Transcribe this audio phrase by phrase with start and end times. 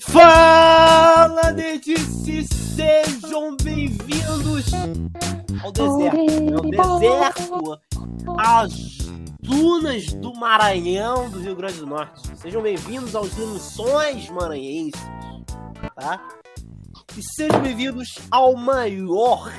[0.00, 2.44] Fala, Netice!
[2.44, 4.72] Sejam bem-vindos
[5.62, 6.16] ao deserto.
[6.80, 7.80] Ao deserto,
[8.38, 8.98] às
[9.40, 12.36] dunas do Maranhão, do Rio Grande do Norte.
[12.36, 15.00] Sejam bem-vindos aos Lençóis Maranhenses,
[15.94, 16.28] tá?
[17.16, 19.52] E sejam bem-vindos ao maior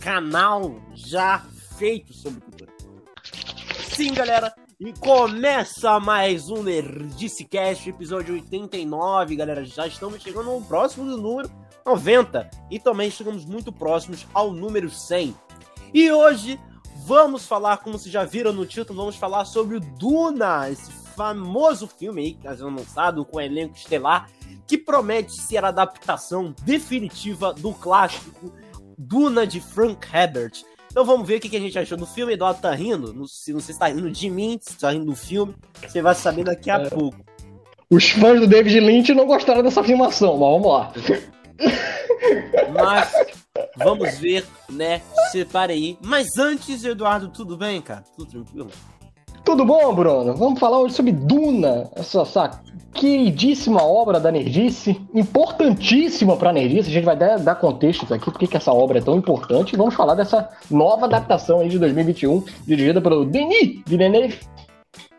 [0.00, 1.42] canal já
[1.78, 2.72] feito sobre cultura.
[3.94, 9.64] Sim, galera, e começa mais um Nerdice Cast, episódio 89, galera.
[9.64, 11.50] Já estamos chegando ao próximo do número
[11.84, 15.34] 90 e também chegamos muito próximos ao número 100.
[15.94, 16.60] E hoje
[17.06, 21.86] vamos falar, como vocês já viram no título, vamos falar sobre o Duna, esse famoso
[21.86, 24.28] filme aí que está sendo lançado com elenco estelar
[24.66, 28.52] que promete ser a adaptação definitiva do clássico
[28.98, 30.64] Duna de Frank Herbert.
[30.96, 32.32] Então vamos ver o que a gente achou do filme.
[32.32, 33.12] Eduardo tá rindo.
[33.12, 35.54] Não, se você está rindo de mim, se está rindo do filme,
[35.86, 36.88] você vai saber daqui a é.
[36.88, 37.18] pouco.
[37.90, 40.92] Os fãs do David Lynch não gostaram dessa afirmação, mas vamos lá.
[42.74, 43.12] Mas
[43.76, 45.02] vamos ver, né?
[45.30, 45.98] Separe aí.
[46.02, 48.02] Mas antes, Eduardo, tudo bem, cara?
[48.16, 48.70] Tudo tranquilo?
[49.46, 50.34] Tudo bom, Bruno?
[50.34, 52.60] Vamos falar hoje sobre Duna, essa, essa
[52.92, 56.90] queridíssima obra da Nerdice, importantíssima para a Nerdice.
[56.90, 59.76] A gente vai dar, dar contextos aqui, porque que essa obra é tão importante.
[59.76, 64.36] Vamos falar dessa nova adaptação aí de 2021, dirigida pelo Denis Villeneuve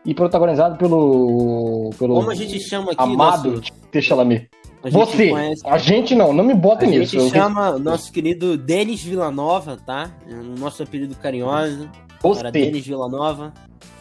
[0.04, 1.88] e protagonizado pelo.
[1.98, 3.02] pelo Como a gente chama aqui?
[3.02, 4.02] Amado nosso...
[4.02, 4.50] Chalamet.
[4.82, 5.62] A Você, conhece...
[5.64, 7.16] a gente não, não me bota a nisso.
[7.16, 10.10] A gente chama o nosso querido Denis Villanova, tá?
[10.30, 11.88] O nosso apelido carinhoso.
[12.20, 12.40] Você.
[12.42, 13.54] Para Denis Villanova.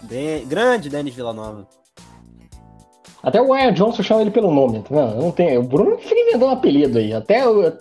[0.08, 0.45] De...
[0.45, 1.67] Grande Denis Villanova.
[3.22, 5.22] Até o Ryan Johnson chama ele pelo nome, tá vendo?
[5.22, 5.58] Não tem...
[5.58, 7.13] O Bruno fica inventando apelido aí.
[7.13, 7.73] Até eu, eu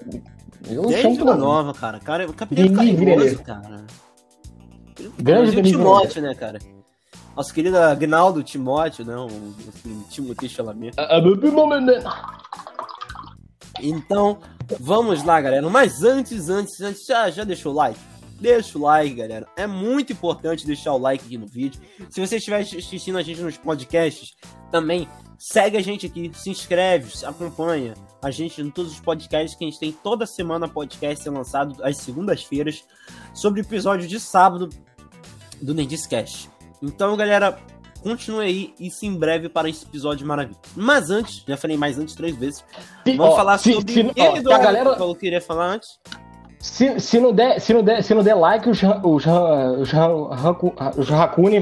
[0.83, 2.01] Denis chamo Villanova, nova, cara.
[2.01, 2.27] cara.
[2.27, 3.85] O apelido carinhoso, cara.
[5.19, 6.59] Grande Timóteo, né, cara?
[7.37, 9.15] Nosso querido Agnaldo Timóteo, né?
[9.15, 10.95] O, o Timothy Chalamet.
[10.97, 11.23] Ah, ah,
[13.81, 14.39] então,
[14.81, 15.69] vamos lá, galera.
[15.69, 18.01] Mas antes, antes, antes, já, já deixou o like?
[18.41, 19.47] Deixa o like, galera.
[19.57, 21.81] É muito importante deixar o like aqui no vídeo.
[22.11, 24.35] Se você estiver assistindo a gente nos podcasts,
[24.71, 25.09] também
[25.39, 29.69] segue a gente aqui, se inscreve, acompanha a gente em todos os podcasts que a
[29.69, 32.85] gente tem toda semana podcast ser lançado às segundas-feiras
[33.35, 34.69] sobre o episódio de sábado
[35.61, 36.51] do Nerdiscast.
[36.83, 37.59] Então, galera,
[38.03, 40.61] continue aí e se em breve para esse episódio maravilhoso.
[40.75, 42.65] Mas antes, já falei mais antes três vezes,
[43.05, 45.99] vamos ó, falar sobre se, ó, a galera falou que queria falar antes.
[46.67, 49.93] Se, se, não der, se, não der, se não der like, os, os, os,
[50.99, 51.09] os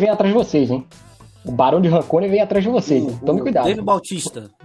[0.01, 0.85] vêm atrás de vocês, hein?
[1.45, 3.05] O Barão de Rancone vem atrás de vocês.
[3.05, 3.67] Uh, Tome cuidado.
[3.67, 4.51] Teve Bautista.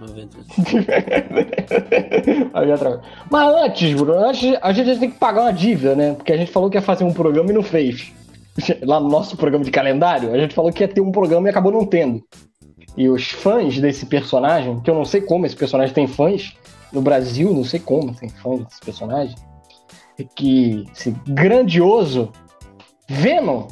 [3.30, 6.14] Mas antes, Bruno, antes a gente tem que pagar uma dívida, né?
[6.14, 8.10] Porque a gente falou que ia fazer um programa e não fez.
[8.82, 11.50] Lá no nosso programa de calendário, a gente falou que ia ter um programa e
[11.50, 12.22] acabou não tendo.
[12.96, 16.54] E os fãs desse personagem, que eu não sei como esse personagem tem fãs,
[16.90, 19.36] no Brasil, não sei como tem fãs desse personagem
[20.34, 22.30] que esse grandioso
[23.08, 23.66] Venom,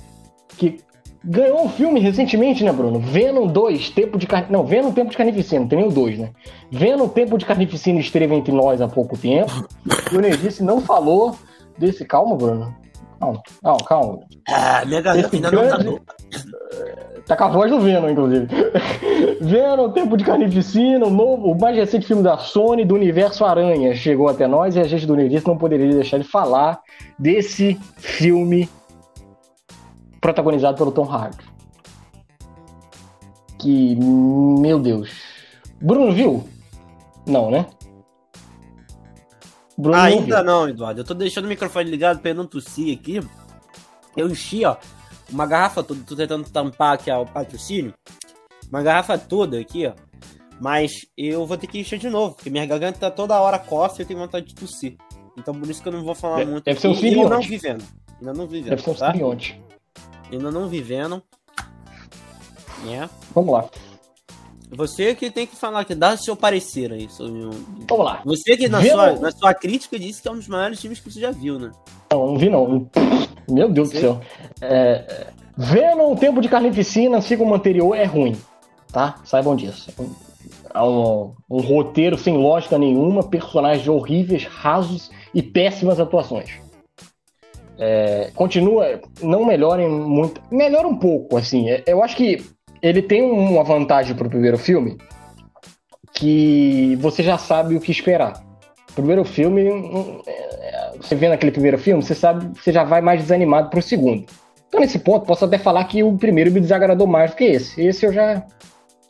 [0.57, 0.79] que
[1.25, 2.99] ganhou um filme recentemente, né, Bruno?
[2.99, 4.59] Venom 2, Tempo de Carnificina.
[4.59, 6.31] Não, Venom Tempo de Carnificina, não tem nem o 2, né?
[6.71, 9.67] Venom Tempo de Carnificina esteve entre nós há pouco tempo.
[10.13, 11.37] e o Nerdice não falou
[11.79, 12.05] desse.
[12.05, 12.75] Calma, Bruno.
[13.21, 14.19] Calma, calma, calma.
[14.49, 15.85] Ah, minha garganta ainda grande...
[15.85, 16.15] não tá
[17.29, 18.47] Tá com a voz do Venom, inclusive.
[19.39, 23.95] Venom, Tempo de Carnificina, o novo, o mais recente filme da Sony do universo Aranha
[23.95, 26.81] chegou até nós e a gente do Universo não poderia deixar de falar
[27.19, 28.67] desse filme
[30.23, 31.45] protagonizado pelo Tom Hardy.
[33.59, 35.11] Que, meu Deus.
[35.83, 36.49] Bruno viu?
[37.27, 37.67] Não, né?
[39.77, 41.03] Bruno Ainda não, não, Eduardo.
[41.03, 43.21] Eu tô deixando o microfone ligado pra eu não tossir aqui.
[44.17, 44.77] Eu enchi, ó
[45.31, 47.95] uma garrafa toda, tô tentando tampar aqui ó, o patrocínio,
[48.71, 49.93] uma garrafa toda aqui, ó.
[50.61, 54.01] Mas eu vou ter que encher de novo, porque minha garganta tá toda hora coça
[54.01, 54.97] e eu tenho vontade de tossir.
[55.37, 56.65] Então por isso que eu não vou falar deve, muito.
[56.65, 57.21] Deve ser um simbionte.
[57.23, 57.85] Ainda não vivendo.
[58.19, 58.71] Ainda não vivendo.
[58.71, 59.13] Deve ser um tá?
[59.13, 59.63] simbionte.
[60.33, 61.23] Ainda não vivendo.
[62.89, 63.09] É.
[63.35, 63.69] Vamos lá.
[64.71, 67.41] Você que tem que falar, que dá seu parecer aí sobre
[67.89, 68.21] Vamos lá.
[68.25, 71.11] Você que na sua, na sua crítica disse que é um dos maiores times que
[71.11, 71.71] você já viu, né?
[72.11, 72.89] Não, não vi não.
[73.49, 73.95] Meu Deus Sim.
[73.95, 74.21] do céu.
[74.61, 75.27] É,
[75.57, 78.37] Venom, Tempo de Carnificina, assim como o anterior, é ruim.
[78.93, 79.17] Tá?
[79.25, 79.93] Saibam disso.
[80.73, 86.51] É um, um roteiro sem lógica nenhuma, personagens horríveis, rasos e péssimas atuações.
[87.79, 90.41] É, continua, não melhorem muito.
[90.51, 91.71] Melhora um pouco, assim.
[91.71, 92.45] É, eu acho que
[92.83, 94.97] ele tem uma vantagem pro primeiro filme
[96.13, 98.45] que você já sabe o que esperar.
[98.91, 100.68] O primeiro filme, hum, é,
[101.01, 104.25] você vê naquele primeiro filme, você sabe, você já vai mais desanimado pro segundo.
[104.69, 107.81] Então, nesse ponto, posso até falar que o primeiro me desagradou mais do que esse.
[107.81, 108.45] Esse eu já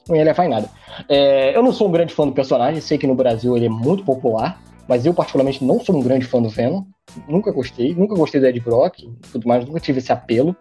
[0.08, 0.68] não ia levar em nada.
[1.08, 3.70] É, eu não sou um grande fã do personagem, sei que no Brasil ele é
[3.70, 6.84] muito popular, mas eu particularmente não sou um grande fã do Venom.
[7.28, 9.00] Nunca gostei, nunca gostei do Ed Brock,
[9.32, 10.56] tudo mais, nunca tive esse apelo.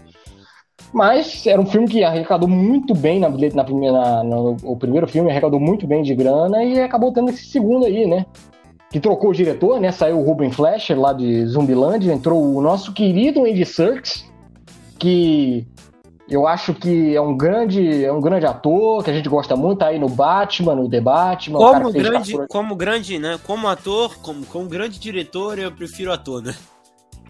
[0.94, 5.30] Mas era um filme que arrecadou muito bem na, na primeira, no, o primeiro filme
[5.30, 8.25] arrecadou muito bem de grana e acabou tendo esse segundo aí, né?
[8.89, 9.91] Que trocou o diretor, né?
[9.91, 14.25] Saiu o Ruben Fleischer lá de Zumbiland, entrou o nosso querido Andy Serkis,
[14.97, 15.67] que
[16.29, 19.79] eu acho que é um grande, é um grande ator, que a gente gosta muito,
[19.79, 21.59] tá aí no Batman, no The Batman.
[21.59, 23.39] Como grande, como grande, né?
[23.45, 26.55] Como ator, como, como grande diretor, eu prefiro ator, né?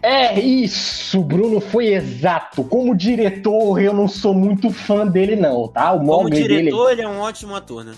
[0.02, 2.62] É isso, Bruno, foi exato.
[2.62, 5.92] Como diretor, eu não sou muito fã dele, não, tá?
[5.92, 7.00] O Como diretor, dele...
[7.00, 7.94] ele é um ótimo ator, né?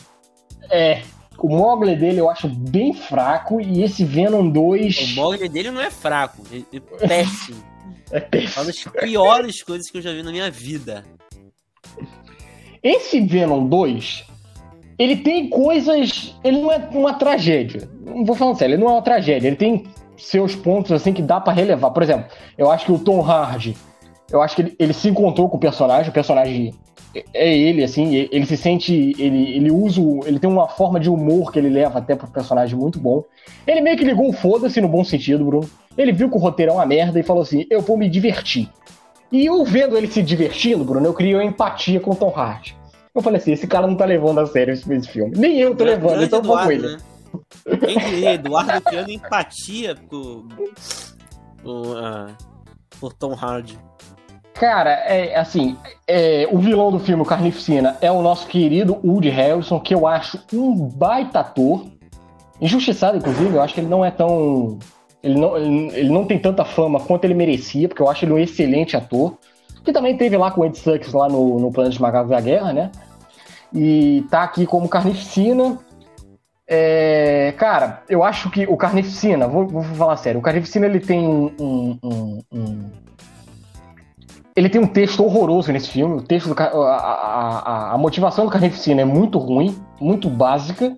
[0.71, 1.03] É,
[1.41, 5.13] o Mogli dele eu acho bem fraco e esse Venom 2.
[5.13, 7.63] O Mogli dele não é fraco, é, é péssimo.
[8.11, 8.63] é péssimo.
[8.63, 11.05] Uma das piores coisas que eu já vi na minha vida.
[12.83, 14.25] Esse Venom 2,
[14.99, 16.35] ele tem coisas.
[16.43, 17.89] Ele não é uma tragédia.
[18.05, 19.47] Não vou falar sério, ele não é uma tragédia.
[19.47, 19.85] Ele tem
[20.17, 21.91] seus pontos assim que dá para relevar.
[21.91, 23.77] Por exemplo, eu acho que o Tom Hardy,
[24.31, 26.75] eu acho que ele, ele se encontrou com o personagem, o personagem
[27.35, 31.51] é ele, assim, ele se sente, ele, ele usa, ele tem uma forma de humor
[31.51, 33.25] que ele leva até pro personagem muito bom.
[33.67, 35.69] Ele meio que ligou o foda-se no bom sentido, Bruno.
[35.99, 38.69] Ele viu que o roteiro é uma merda e falou assim, eu vou me divertir.
[39.33, 42.77] E eu vendo ele se divertindo, Bruno, eu criei uma empatia com o Tom Hardy.
[43.13, 45.37] Eu falei assim, esse cara não tá levando a sério esse, filme.
[45.37, 46.87] Nem eu tô levando, então vou com ele.
[46.87, 46.99] Né?
[47.65, 50.47] Quem diria, Eduardo criando empatia por,
[51.63, 52.37] por, uh,
[53.01, 53.79] por Tom Hardy.
[54.55, 55.77] Cara, é assim,
[56.07, 60.07] é, o vilão do filme, o Carnificina, é o nosso querido Woody Harrelson, que eu
[60.07, 61.87] acho um baita ator.
[62.61, 64.79] Injustiçado, inclusive, eu acho que ele não é tão.
[65.23, 68.33] Ele não, ele, ele não tem tanta fama quanto ele merecia, porque eu acho ele
[68.33, 69.39] um excelente ator.
[69.83, 72.73] Que também teve lá com o Ed Sucks lá no, no de Macacos da Guerra,
[72.73, 72.91] né?
[73.73, 75.79] E tá aqui como Carnificina.
[76.67, 81.27] É, cara, eu acho que o Carnificina, vou, vou falar sério, o Carnificina ele tem
[81.27, 82.91] um, um, um,
[84.61, 86.17] ele tem um texto horroroso nesse filme.
[86.17, 90.95] O texto do, a, a, a, motivação do Carnificina é muito ruim, muito básica.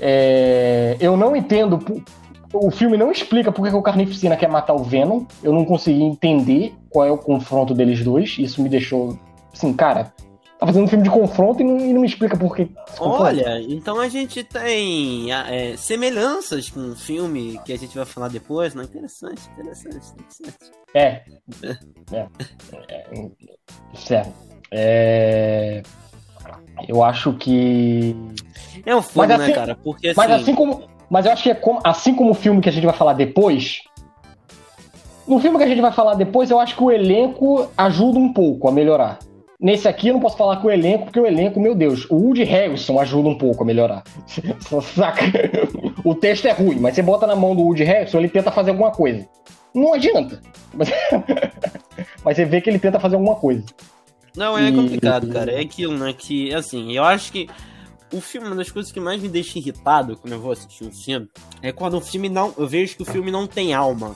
[0.00, 1.78] É, eu não entendo.
[2.52, 5.24] O filme não explica por que o Carnificina quer matar o Venom.
[5.44, 8.36] Eu não consegui entender qual é o confronto deles dois.
[8.36, 9.16] Isso me deixou.
[9.52, 10.12] Assim, cara,
[10.58, 12.68] tá fazendo um filme de confronto e não, e não me explica por que.
[12.98, 18.28] Olha, então a gente tem é, semelhanças com um filme que a gente vai falar
[18.28, 18.82] depois, não?
[18.82, 20.76] Interessante, interessante, interessante.
[20.94, 21.22] É.
[21.62, 21.76] É.
[22.14, 22.28] é.
[23.94, 24.32] Certo.
[24.70, 25.82] É...
[26.88, 28.16] Eu acho que.
[28.84, 29.74] É um filme, né, assim, né, cara?
[29.74, 30.16] Porque assim...
[30.16, 30.88] Mas assim como.
[31.10, 33.12] Mas eu acho que é como, assim como o filme que a gente vai falar
[33.12, 33.82] depois.
[35.28, 38.32] No filme que a gente vai falar depois, eu acho que o elenco ajuda um
[38.32, 39.18] pouco a melhorar.
[39.58, 42.16] Nesse aqui eu não posso falar com o elenco, porque o elenco, meu Deus, o
[42.16, 44.04] Woody Harrison ajuda um pouco a melhorar.
[44.94, 45.22] Saca?
[46.04, 48.70] O texto é ruim, mas você bota na mão do Woody Harrison, ele tenta fazer
[48.70, 49.26] alguma coisa.
[49.74, 50.42] Não adianta.
[50.74, 50.90] Mas,
[52.24, 53.64] mas você vê que ele tenta fazer alguma coisa.
[54.36, 54.74] Não, é e...
[54.74, 55.50] complicado, cara.
[55.52, 56.12] É aquilo, né?
[56.12, 57.48] Que, assim, eu acho que
[58.12, 60.92] o filme, uma das coisas que mais me deixa irritado quando eu vou assistir um
[60.92, 61.28] filme
[61.62, 62.52] é quando o filme não.
[62.56, 64.14] Eu vejo que o filme não tem alma.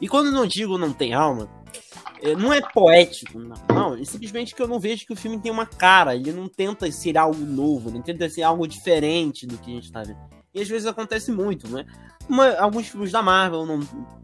[0.00, 1.48] E quando eu não digo não tem alma,
[2.38, 3.56] não é poético, não.
[3.68, 3.94] não.
[3.94, 6.14] É simplesmente que eu não vejo que o filme tem uma cara.
[6.14, 9.92] Ele não tenta ser algo novo, não tenta ser algo diferente do que a gente
[9.92, 10.18] tá vendo.
[10.54, 11.86] E às vezes acontece muito, né?
[12.28, 13.80] Uma, alguns filmes da Marvel não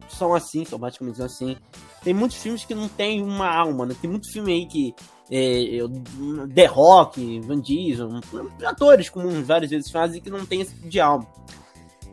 [0.09, 1.57] são assim, são basicamente assim.
[2.03, 3.97] Tem muitos filmes que não tem uma alma, né?
[4.01, 4.95] Tem muito filme aí que.
[5.31, 5.81] É,
[6.55, 8.09] The Rock, Van Diesel,
[8.65, 11.27] atores comuns várias vezes fazem que não tem esse tipo de alma.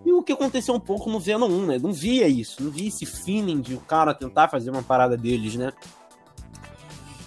[0.05, 1.79] E o que aconteceu um pouco no Venom 1, né?
[1.79, 5.55] Não via isso, não via esse feeling de o cara tentar fazer uma parada deles,
[5.55, 5.73] né?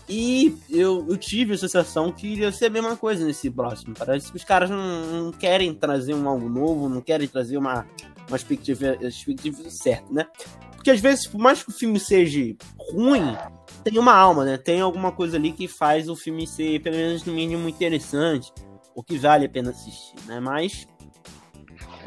[0.09, 3.95] E eu, eu tive a sensação que iria ser a mesma coisa nesse próximo.
[3.99, 7.85] Parece que os caras não, não querem trazer um algo novo, não querem trazer uma,
[8.17, 10.27] uma perspectiva, perspectiva certa, né?
[10.73, 12.57] Porque às vezes, por mais que o filme seja
[12.93, 13.37] ruim,
[13.85, 14.57] tem uma alma, né?
[14.57, 18.51] Tem alguma coisa ali que faz o filme ser, pelo menos no mínimo, interessante,
[18.95, 20.41] ou que vale a pena assistir, né?
[20.41, 20.87] Mas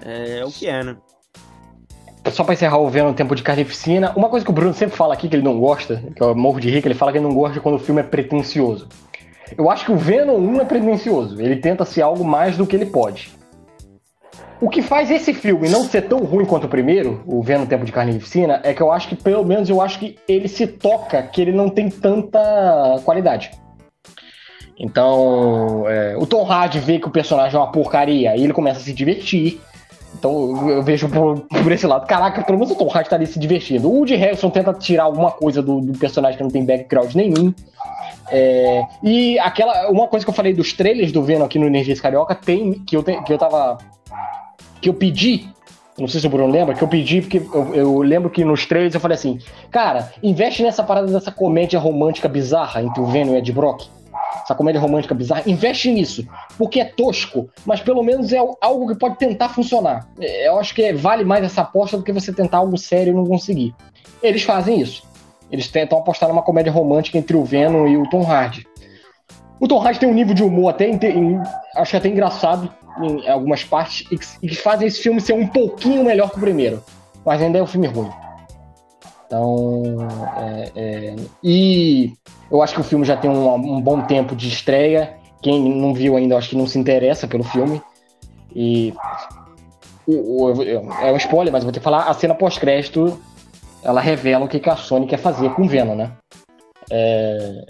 [0.04, 0.98] é o que é, né?
[2.30, 5.14] Só pra encerrar o Venom Tempo de Carnificina, uma coisa que o Bruno sempre fala
[5.14, 7.34] aqui que ele não gosta, que eu morro de que ele fala que ele não
[7.34, 8.88] gosta quando o filme é pretencioso.
[9.58, 12.76] Eu acho que o Venom 1 é pretencioso, ele tenta ser algo mais do que
[12.76, 13.32] ele pode.
[14.62, 17.84] O que faz esse filme não ser tão ruim quanto o primeiro, o Venom Tempo
[17.84, 21.24] de Carnificina, é que eu acho que, pelo menos, eu acho que ele se toca
[21.24, 22.40] que ele não tem tanta
[23.04, 23.50] qualidade.
[24.78, 28.80] Então, é, o Tom Hardy vê que o personagem é uma porcaria e ele começa
[28.80, 29.60] a se divertir.
[30.14, 32.06] Então eu vejo por, por, esse lado.
[32.06, 33.90] Caraca, pelo menos o Tom Hardy tá ali se divertindo.
[33.90, 37.54] O Woody Harrison tenta tirar alguma coisa do, do, personagem que não tem background nenhum.
[38.30, 39.90] É, e aquela.
[39.90, 42.74] Uma coisa que eu falei dos trailers do Venom aqui no Energia Carioca tem.
[42.74, 43.78] Que eu, te, que eu tava.
[44.82, 45.50] Que eu pedi.
[45.98, 48.66] Não sei se o Bruno lembra, que eu pedi, porque eu, eu lembro que nos
[48.66, 49.40] trailers eu falei assim:
[49.70, 53.88] Cara, investe nessa parada dessa comédia romântica bizarra entre o Venom e Ed Brock.
[54.44, 56.28] Essa comédia romântica bizarra, investe nisso.
[56.58, 60.08] Porque é tosco, mas pelo menos é algo que pode tentar funcionar.
[60.20, 63.16] É, eu acho que vale mais essa aposta do que você tentar algo sério e
[63.16, 63.76] não conseguir.
[64.22, 65.04] Eles fazem isso.
[65.52, 68.66] Eles tentam apostar numa comédia romântica entre o Venom e o Tom Hardy.
[69.60, 71.40] O Tom Hardy tem um nível de humor até, em,
[71.76, 76.30] acho até engraçado em algumas partes e que, fazem esse filme ser um pouquinho melhor
[76.30, 76.84] que o primeiro.
[77.26, 78.10] Mas ainda é um filme ruim.
[79.32, 79.82] Então,
[80.36, 82.12] é, é, e
[82.52, 85.16] eu acho que o filme já tem um, um, bom tempo de estreia.
[85.42, 87.82] Quem não viu ainda, acho que não se interessa pelo filme.
[88.54, 88.94] E
[90.06, 92.10] o, o, é um spoiler, mas vou ter que falar.
[92.10, 93.18] A cena pós-crédito
[93.82, 96.12] ela revela o que, a Sony quer fazer com Venom, né?
[96.90, 97.64] É,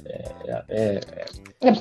[0.47, 0.99] é, é,
[1.61, 1.73] é,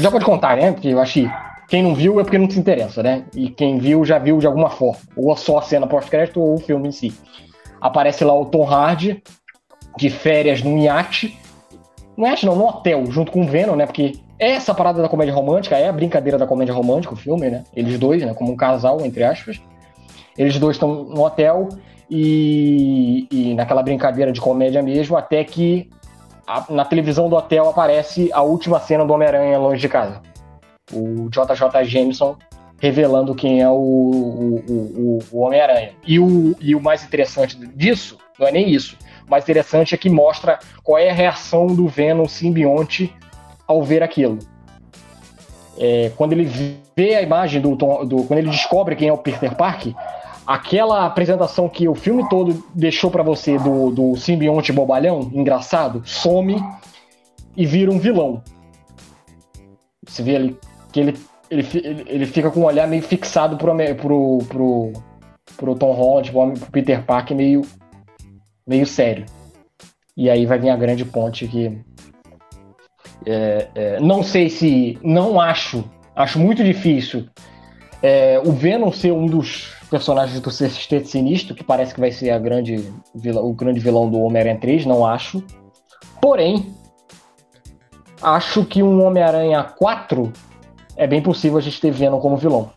[0.00, 0.72] já pode contar, né?
[0.72, 1.30] Porque eu acho que
[1.68, 3.26] quem não viu é porque não se interessa, né?
[3.34, 5.02] E quem viu já viu de alguma forma.
[5.14, 7.12] Ou só a cena pós-crédito ou o filme em si.
[7.80, 9.22] Aparece lá o Tom Hardy,
[9.96, 11.38] de férias num iate.
[12.16, 13.86] Não é não, no hotel, junto com o Venom, né?
[13.86, 17.50] Porque é essa parada da comédia romântica, é a brincadeira da comédia romântica, o filme,
[17.50, 17.64] né?
[17.74, 18.34] Eles dois, né?
[18.34, 19.60] Como um casal, entre aspas.
[20.36, 21.68] Eles dois estão no hotel
[22.10, 25.90] e, e naquela brincadeira de comédia mesmo, até que
[26.46, 30.22] a, na televisão do hotel aparece a última cena do Homem-Aranha longe de casa.
[30.92, 32.36] O JJ Jameson
[32.80, 35.92] revelando quem é o, o, o, o Homem-Aranha.
[36.06, 39.98] E o, e o mais interessante disso, não é nem isso, o mais interessante é
[39.98, 43.14] que mostra qual é a reação do Venom simbionte
[43.66, 44.38] ao ver aquilo.
[45.78, 49.54] É, quando ele vê a imagem do, do, Quando ele descobre quem é o Peter
[49.54, 49.94] Parker,
[50.46, 56.60] aquela apresentação que o filme todo deixou para você do, do simbionte bobalhão, engraçado, some
[57.56, 58.42] e vira um vilão.
[60.06, 60.58] Você vê ali
[60.90, 61.18] que ele,
[61.50, 61.66] ele,
[62.06, 64.92] ele fica com um olhar meio fixado pro, pro, pro,
[65.56, 67.62] pro Tom Holland, pro Peter Parker, meio,
[68.66, 69.26] meio sério.
[70.16, 71.78] E aí vai vir a grande ponte que.
[73.26, 74.98] É, é, não sei se.
[75.02, 75.84] Não acho.
[76.14, 77.28] Acho muito difícil
[78.02, 82.30] é, o Venom ser um dos personagens do Sexteto Sinistro, que parece que vai ser
[82.30, 85.42] a grande o grande vilão do Homem-Aranha 3, não acho.
[86.20, 86.74] Porém,
[88.22, 90.32] acho que um Homem-Aranha 4
[90.98, 92.70] é bem possível a gente ter Venom como vilão.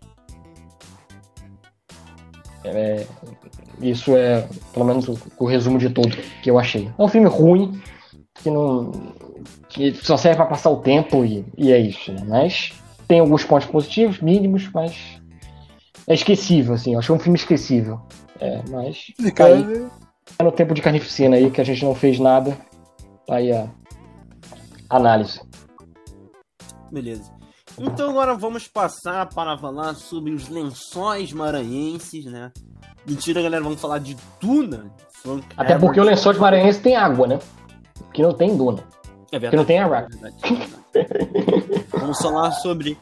[2.64, 3.06] É,
[3.82, 6.90] isso é, pelo menos, o, o, resumo de tudo que eu achei.
[6.98, 7.82] É um filme ruim,
[8.36, 8.92] que não.
[9.68, 12.24] que só serve para passar o tempo e, e é isso, né?
[12.28, 12.74] Mas
[13.08, 15.20] tem alguns pontos positivos, mínimos, mas
[16.08, 16.94] é esquecível, assim.
[16.94, 18.00] Eu achei um filme esquecível.
[18.40, 19.12] É, mas.
[19.20, 19.90] Fica aí.
[20.38, 22.56] É no tempo de carnificina aí, que a gente não fez nada.
[23.26, 23.68] Tá aí a
[24.90, 25.42] análise.
[26.92, 27.31] Beleza.
[27.82, 32.52] Então agora vamos passar para falar sobre os lençóis maranhenses, né?
[33.08, 34.86] Mentira, galera, vamos falar de Duna.
[35.12, 37.40] Frank Até porque o lençol de maranhense tem água, né?
[38.14, 38.84] Que não tem Duna.
[39.32, 39.50] É verdade.
[39.50, 39.98] Que não tem água.
[39.98, 40.36] É verdade,
[40.94, 42.98] é vamos falar sobre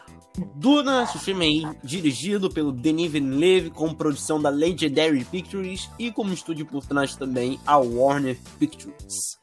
[0.55, 6.33] Duna, esse filme aí, dirigido pelo Denis Villeneuve, com produção da Legendary Pictures e como
[6.33, 9.39] estúdio por trás também a Warner Pictures.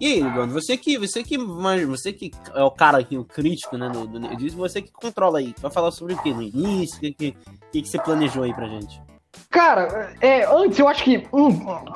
[0.00, 3.76] E aí, Eduardo, você que, você que, você que é o cara aqui, o crítico,
[3.76, 7.00] né, do, do você que controla aí, vai falar sobre o que no início, o
[7.00, 7.36] que, que,
[7.72, 9.02] que, que você planejou aí pra gente?
[9.50, 11.50] Cara, é, antes eu acho que hum,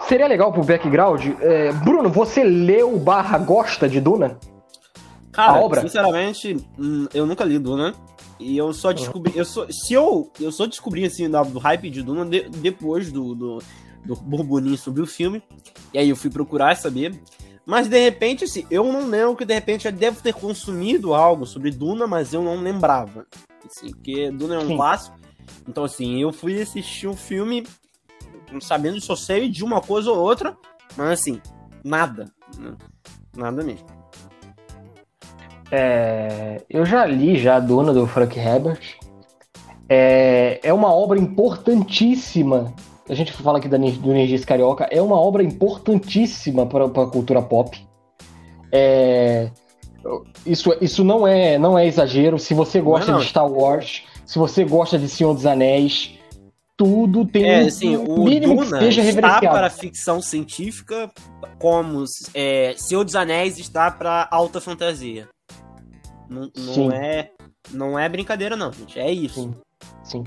[0.09, 1.27] seria legal pro background.
[1.41, 4.39] É, Bruno, você leu barra gosta de Duna?
[5.33, 5.81] Cara, a obra?
[5.81, 7.95] sinceramente, hum, eu nunca li Duna.
[8.39, 9.33] E eu só descobri.
[9.37, 10.31] Eu só, se eu.
[10.41, 13.59] Eu só descobri assim do hype de Duna de, depois do, do,
[14.05, 15.43] do burburinho sobre o filme.
[15.95, 17.19] E aí eu fui procurar saber.
[17.65, 21.47] Mas de repente, assim, eu não lembro que de repente eu devo ter consumido algo
[21.47, 23.27] sobre Duna, mas eu não lembrava.
[23.65, 24.77] Assim, porque Duna é um Sim.
[24.77, 25.17] clássico.
[25.69, 27.65] Então, assim, eu fui assistir o um filme
[28.61, 30.57] sabendo só sei de uma coisa ou outra,
[30.97, 31.41] mas assim,
[31.85, 32.31] nada.
[32.59, 32.77] Né?
[33.37, 33.87] Nada mesmo.
[35.75, 38.99] É, eu já li já a Duna do Frank Herbert.
[39.89, 42.75] É, é uma obra importantíssima.
[43.09, 44.87] A gente fala aqui da, do Energias Carioca.
[44.91, 47.75] É uma obra importantíssima para a cultura pop.
[48.71, 49.51] É,
[50.45, 52.39] isso, isso não é não é exagero.
[52.39, 53.25] Se você gosta não, não.
[53.25, 56.19] de Star Wars, se você gosta de Senhor dos Anéis,
[56.77, 61.11] tudo tem é, assim, um mínimo Duna que esteja está para ficção científica,
[61.59, 65.29] como é, Senhor dos Anéis está para alta fantasia.
[66.33, 67.31] Não, não é
[67.73, 68.99] não é brincadeira não, gente.
[68.99, 69.43] É isso.
[69.43, 69.55] Sim.
[70.03, 70.25] Sim.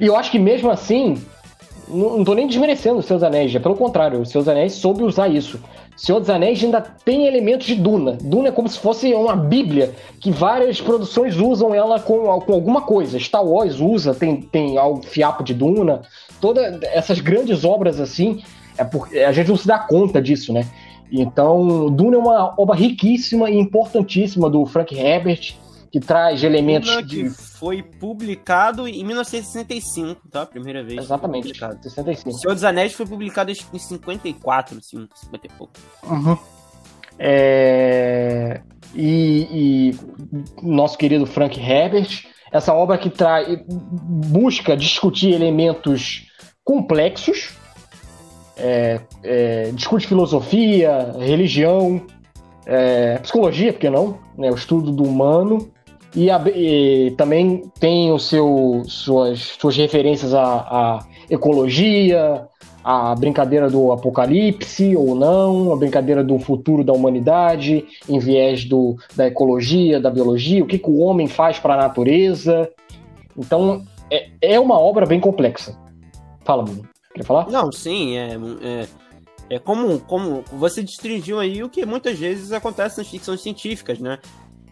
[0.00, 1.20] E eu acho que mesmo assim,
[1.88, 5.02] Não, não tô nem desmerecendo os Seus Anéis, já pelo contrário, os Seus Anéis soube
[5.02, 5.60] usar isso.
[5.96, 8.16] Senhor dos Anéis ainda tem elementos de Duna.
[8.22, 12.82] Duna é como se fosse uma bíblia que várias produções usam ela com, com alguma
[12.82, 13.18] coisa.
[13.18, 16.00] Star Wars usa, tem, tem algo fiapo de Duna.
[16.40, 18.42] Todas essas grandes obras assim,
[18.78, 20.66] é porque a gente não se dá conta disso, né?
[21.10, 25.56] Então, Duna é uma obra riquíssima e importantíssima do Frank Herbert
[25.90, 27.24] que traz elementos Duna de...
[27.24, 30.46] que foi publicado em 1965, tá?
[30.46, 31.02] Primeira vez.
[31.02, 31.82] Exatamente, publicado.
[31.82, 32.38] 65.
[32.38, 35.72] Senhor dos Anéis foi publicado em 54, assim, 50 e pouco.
[36.08, 36.38] Uhum.
[37.18, 38.60] É...
[38.94, 39.96] E, e,
[40.62, 46.26] nosso querido Frank Herbert, essa obra que traz, busca discutir elementos
[46.64, 47.50] complexos,
[48.60, 52.02] é, é, discute filosofia, religião,
[52.66, 54.18] é, psicologia, por que não?
[54.36, 55.70] Né, o estudo do humano
[56.14, 60.98] e, a, e também tem o seu, suas, suas referências à, à,
[61.28, 62.46] ecologia,
[62.82, 68.96] a brincadeira do apocalipse ou não, a brincadeira do futuro da humanidade, em viés do,
[69.14, 72.68] da ecologia, da biologia, o que, que o homem faz para a natureza.
[73.36, 75.78] Então, é, é uma obra bem complexa.
[76.44, 76.88] Fala, Bruno.
[77.20, 77.50] Quer falar?
[77.50, 78.30] Não, sim, é,
[78.62, 78.88] é,
[79.50, 84.18] é como, como você restringiu aí o que muitas vezes acontece nas ficções científicas, né?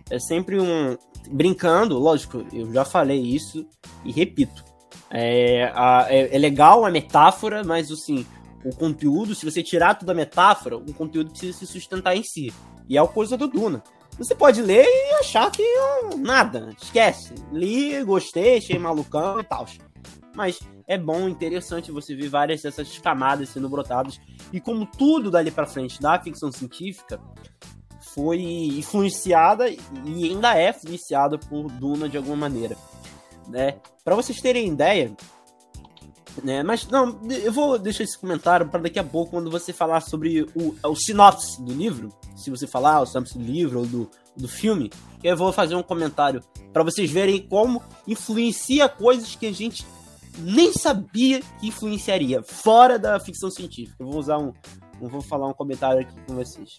[0.09, 0.97] É sempre um,
[1.31, 3.67] brincando, lógico, eu já falei isso
[4.03, 4.65] e repito.
[5.11, 8.27] É, a, é, é, legal a metáfora, mas assim,
[8.65, 12.51] o conteúdo, se você tirar toda a metáfora, o conteúdo precisa se sustentar em si.
[12.89, 13.83] E é a coisa do Duna.
[14.17, 15.63] Você pode ler e achar que
[16.17, 17.35] nada, esquece.
[17.53, 19.67] Li, gostei, achei malucão e tal.
[20.35, 24.19] Mas é bom, interessante você ver várias dessas camadas sendo brotadas.
[24.51, 27.21] E como tudo dali para frente da ficção científica,
[28.01, 32.75] foi influenciada e ainda é influenciada por Duna de alguma maneira,
[33.47, 33.77] né?
[34.03, 35.15] Para vocês terem ideia,
[36.43, 36.63] né?
[36.63, 40.43] Mas não, eu vou deixar esse comentário para daqui a pouco quando você falar sobre
[40.55, 44.49] o, o sinopse do livro, se você falar o sinopse do livro ou do, do
[44.49, 44.91] filme,
[45.23, 46.43] eu vou fazer um comentário
[46.73, 49.85] para vocês verem como influencia coisas que a gente
[50.39, 53.97] nem sabia que influenciaria fora da ficção científica.
[54.01, 54.53] Eu vou usar um,
[55.01, 56.79] vou falar um comentário aqui com vocês.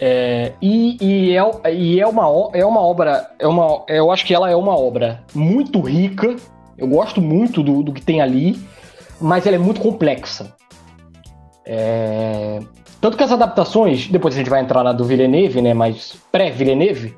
[0.00, 4.32] É, e, e, é, e é, uma, é uma obra, é uma, eu acho que
[4.32, 6.36] ela é uma obra muito rica,
[6.76, 8.56] eu gosto muito do, do que tem ali,
[9.20, 10.54] mas ela é muito complexa.
[11.66, 12.60] É,
[13.00, 17.16] tanto que as adaptações, depois a gente vai entrar na do Villeneuve, né, mas pré-Villeneuve,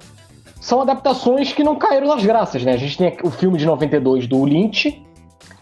[0.60, 2.72] são adaptações que não caíram nas graças, né?
[2.72, 5.02] A gente tem o filme de 92 do Lynch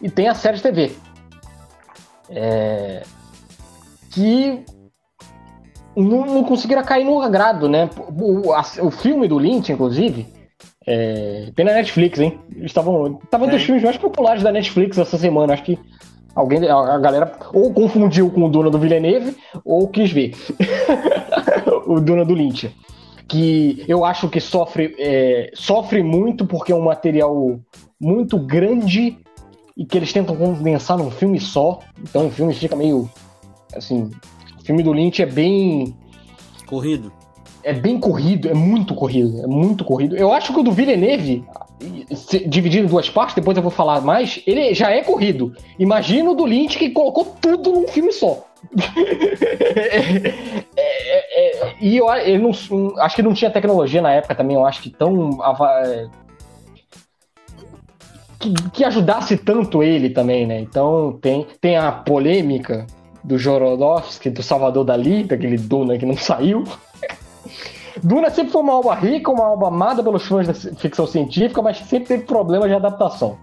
[0.01, 0.93] e tem a série de TV.
[2.31, 3.03] É,
[4.11, 4.65] que
[5.97, 7.89] não, não conseguiram cair no agrado, né?
[8.21, 10.27] O, a, o filme do Lynch, inclusive,
[10.87, 12.39] é, tem na Netflix, hein?
[12.59, 15.53] Estavam tava um dos filmes mais populares da Netflix essa semana.
[15.53, 15.79] Acho que
[16.35, 20.35] alguém, a, a galera ou confundiu com o Duna do Villeneuve ou quis ver
[21.87, 22.75] o Duna do Lynch.
[23.27, 27.61] Que eu acho que sofre, é, sofre muito porque é um material
[28.01, 29.19] muito grande
[29.79, 31.79] e que eles tentam condensar num filme só.
[32.03, 33.09] Então o filme fica meio
[33.75, 34.11] assim,
[34.69, 35.97] filme do Lynch é bem.
[36.67, 37.11] Corrido.
[37.65, 40.17] É bem corrido, é muito corrido, é muito corrido.
[40.17, 41.45] Eu acho que o do Villeneuve,
[42.47, 45.55] dividido em duas partes, depois eu vou falar mais, ele já é corrido.
[45.79, 48.45] Imagina o do Lynch que colocou tudo num filme só.
[49.75, 50.29] é,
[50.77, 52.51] é, é, e eu ele não,
[52.99, 55.39] acho que não tinha tecnologia na época também, eu acho que tão.
[58.39, 60.61] Que, que ajudasse tanto ele também, né?
[60.61, 62.87] Então tem, tem a polêmica
[63.25, 66.65] do Jorodowski, do Salvador Dali, daquele Duna que não saiu.
[68.03, 71.79] Duna sempre foi uma obra rica, uma obra amada pelos fãs da ficção científica, mas
[71.79, 73.37] sempre teve problemas de adaptação.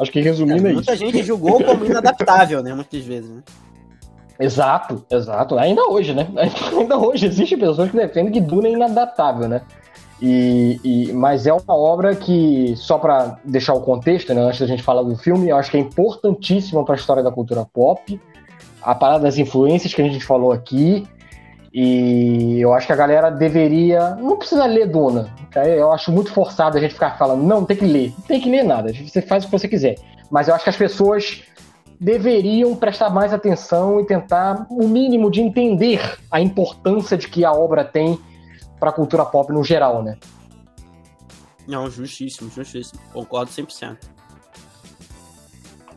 [0.00, 1.02] Acho que resumindo é, é muita isso.
[1.02, 2.72] Muita gente julgou como inadaptável, né?
[2.74, 3.42] Muitas vezes, né?
[4.40, 5.58] Exato, exato.
[5.58, 6.28] Ainda hoje, né?
[6.78, 9.62] Ainda hoje existem pessoas que defendem que Duna é inadaptável, né?
[10.20, 14.66] E, e, mas é uma obra que, só para deixar o contexto, né, antes da
[14.66, 18.20] gente falar do filme, eu acho que é importantíssima para a história da cultura pop
[18.82, 21.06] a parada das influências que a gente falou aqui.
[21.72, 24.16] E eu acho que a galera deveria.
[24.16, 25.30] Não precisa ler Duna.
[25.54, 28.12] Eu acho muito forçado a gente ficar falando, não, tem que ler.
[28.16, 28.92] Não tem que ler nada.
[28.92, 29.96] Você faz o que você quiser.
[30.30, 31.42] Mas eu acho que as pessoas
[32.00, 37.52] deveriam prestar mais atenção e tentar o mínimo de entender a importância de que a
[37.52, 38.18] obra tem
[38.78, 40.16] para a cultura pop no geral, né?
[41.66, 43.00] Não, justíssimo, justíssimo.
[43.12, 43.98] Concordo 100%.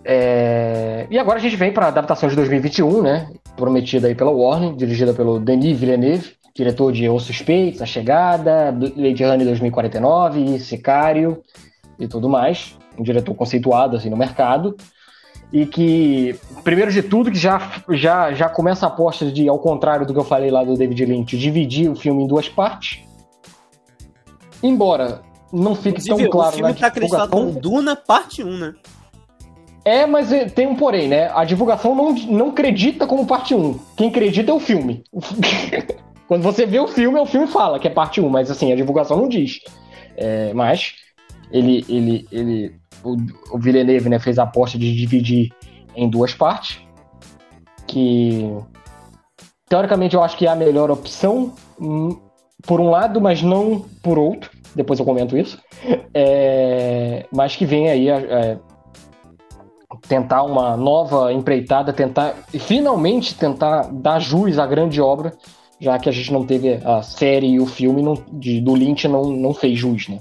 [0.04, 1.08] É...
[1.10, 3.32] E agora a gente vem para a adaptação de 2021, né?
[3.56, 9.24] Prometida aí pela Warner, dirigida pelo Denis Villeneuve, diretor de Os Suspeitos, A Chegada, Lady
[9.24, 11.42] Runner 2049, Sicário
[12.00, 12.78] e tudo mais.
[12.98, 14.76] Um diretor conceituado assim no mercado.
[15.52, 20.06] E que, primeiro de tudo, que já, já, já começa a aposta de, ao contrário
[20.06, 23.04] do que eu falei lá do David Lynch, dividir o filme em duas partes.
[24.64, 27.52] Embora não fique Inclusive, tão claro O filme na tá acreditado como.
[27.52, 28.74] Duna Parte 1, né?
[29.84, 31.32] É, mas é, tem um porém, né?
[31.34, 33.80] A divulgação não, não acredita como parte 1.
[33.98, 35.04] Quem acredita é o filme.
[36.28, 38.76] Quando você vê o filme, o filme fala que é parte 1, mas assim, a
[38.76, 39.60] divulgação não diz.
[40.16, 40.94] É, mas
[41.52, 43.18] ele, ele, ele, o,
[43.52, 45.52] o Villeneuve né, fez a aposta de dividir
[45.96, 46.80] em duas partes,
[47.88, 48.58] que
[49.68, 52.18] teoricamente eu acho que é a melhor opção, hum,
[52.66, 54.52] por um lado, mas não por outro.
[54.76, 55.60] Depois eu comento isso.
[56.14, 58.58] É, mas que vem aí é,
[60.08, 65.34] tentar uma nova empreitada, tentar e finalmente tentar dar jus à grande obra,
[65.80, 69.08] já que a gente não teve a série e o filme não, de, do Lynch
[69.08, 70.20] não, não fez jus, né?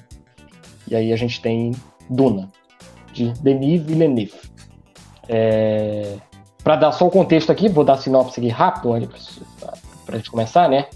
[0.88, 1.72] E aí a gente tem
[2.08, 2.48] Duna,
[3.12, 4.34] de Denis Villeneuve.
[5.28, 6.16] É,
[6.62, 9.08] para dar só o contexto aqui, vou dar a sinopse aqui rápido
[10.04, 10.86] para a gente começar, né?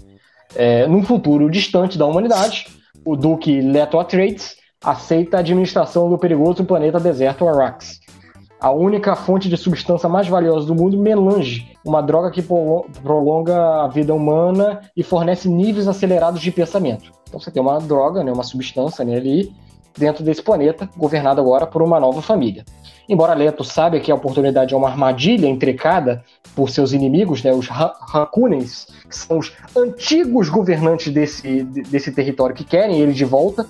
[0.55, 2.67] É, num futuro distante da humanidade,
[3.03, 7.99] o Duque Leto Atreides aceita a administração do perigoso planeta deserto Arrax.
[8.59, 13.83] A única fonte de substância mais valiosa do mundo, melange, uma droga que prolo- prolonga
[13.83, 17.11] a vida humana e fornece níveis acelerados de pensamento.
[17.27, 19.53] Então você tem uma droga, né, uma substância né, ali
[19.97, 22.63] dentro desse planeta, governado agora por uma nova família.
[23.07, 26.23] Embora Leto saiba que a oportunidade é uma armadilha entrecada
[26.55, 32.55] por seus inimigos, né, os Harkonnens, que são os antigos governantes desse, de- desse território
[32.55, 33.67] que querem ele de volta,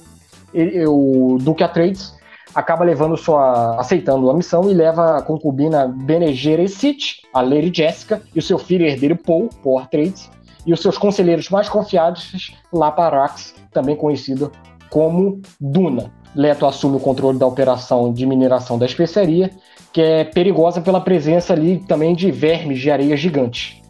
[0.54, 2.16] ele- o Duque Atreides
[2.54, 8.22] acaba levando sua, aceitando a missão e leva a concubina Bene Gesserit, a Lady Jessica,
[8.34, 10.30] e o seu filho herdeiro Paul, Paul Atreides,
[10.66, 14.52] e os seus conselheiros mais confiados lá para Arax, também conhecido
[14.95, 16.10] como Duna.
[16.34, 19.51] Leto assume o controle da operação de mineração da especiaria,
[19.91, 23.81] que é perigosa pela presença ali também de vermes de areia gigantes.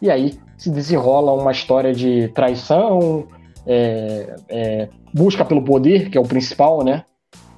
[0.00, 3.26] E aí se desenrola uma história de traição,
[3.66, 7.04] é, é, busca pelo poder, que é o principal, né?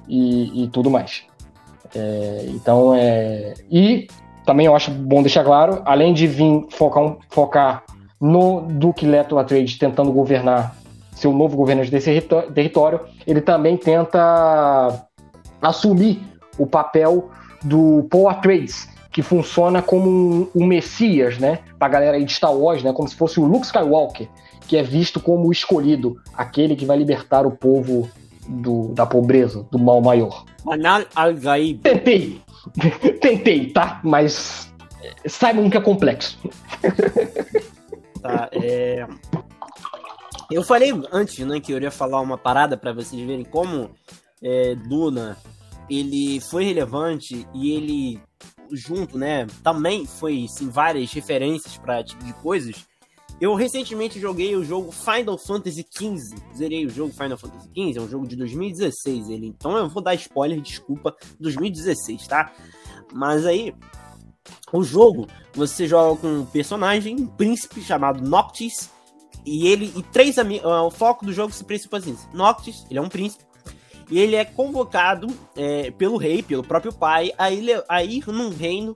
[0.07, 1.25] E, e tudo mais.
[1.95, 3.53] É, então, é.
[3.69, 4.07] E
[4.47, 7.83] também eu acho bom deixar claro, além de vir focar, focar
[8.19, 10.75] no Duque Leto Atreides tentando governar,
[11.15, 12.21] ser o novo governante desse
[12.53, 15.07] território, ele também tenta
[15.61, 16.21] assumir
[16.57, 17.29] o papel
[17.63, 21.59] do Paul Atreides, que funciona como um, um messias, né?
[21.79, 22.91] Pra galera aí de Star Wars, né?
[22.93, 24.27] Como se fosse o Luke Skywalker,
[24.67, 28.09] que é visto como o escolhido, aquele que vai libertar o povo
[28.47, 30.43] do- da pobreza, do mal maior.
[30.65, 31.79] Manal Al-Gaib.
[31.81, 32.41] Tentei,
[33.21, 33.99] tentei, tá?
[34.03, 36.37] Mas é, saibam que é complexo.
[38.21, 39.05] Tá, é...
[40.51, 43.89] Eu falei antes, né, que eu iria falar uma parada pra vocês verem como
[44.41, 45.37] é, Duna
[45.89, 48.19] ele foi relevante e ele
[48.71, 52.85] junto, né, também foi sim várias referências pra tipo de coisas.
[53.39, 56.37] Eu recentemente joguei o jogo Final Fantasy XV.
[56.55, 59.47] Zerei o jogo Final Fantasy XV, é um jogo de 2016 ele.
[59.47, 62.53] Então eu vou dar spoiler, desculpa, 2016, tá?
[63.13, 63.75] Mas aí
[64.71, 68.89] o jogo, você joga com um personagem, um príncipe chamado Noctis,
[69.45, 70.65] e ele e três amigos.
[70.65, 73.43] O foco do jogo se preocupa assim: Noctis, ele é um príncipe,
[74.09, 78.49] e ele é convocado é, pelo rei, pelo próprio pai, a ir, a ir num
[78.49, 78.95] reino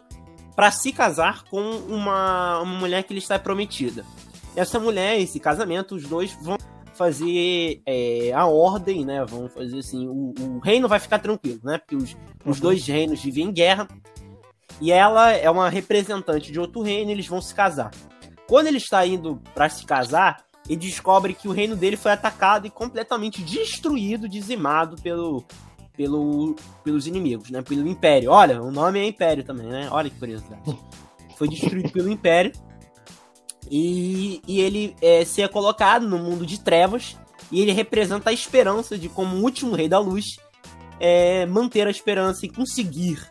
[0.55, 4.05] para se casar com uma, uma mulher que ele está prometida.
[4.55, 6.57] Essa mulher, esse casamento, os dois vão
[6.93, 9.23] fazer é, a ordem, né?
[9.25, 11.77] Vão fazer assim: o, o reino vai ficar tranquilo, né?
[11.77, 13.87] Porque os, os dois reinos vivem em guerra.
[14.81, 17.91] E ela é uma representante de outro reino, e eles vão se casar.
[18.49, 22.65] Quando ele está indo para se casar, ele descobre que o reino dele foi atacado
[22.65, 25.45] e completamente destruído, dizimado pelo,
[25.95, 27.61] pelo, pelos inimigos, né?
[27.61, 28.31] Pelo Império.
[28.31, 29.87] Olha, o nome é Império também, né?
[29.91, 30.63] Olha que curiosidade.
[31.37, 32.51] Foi destruído pelo Império.
[33.69, 37.15] E, e ele é, ser colocado no mundo de trevas.
[37.51, 40.37] E ele representa a esperança de, como o último rei da luz,
[40.99, 43.29] é, manter a esperança e conseguir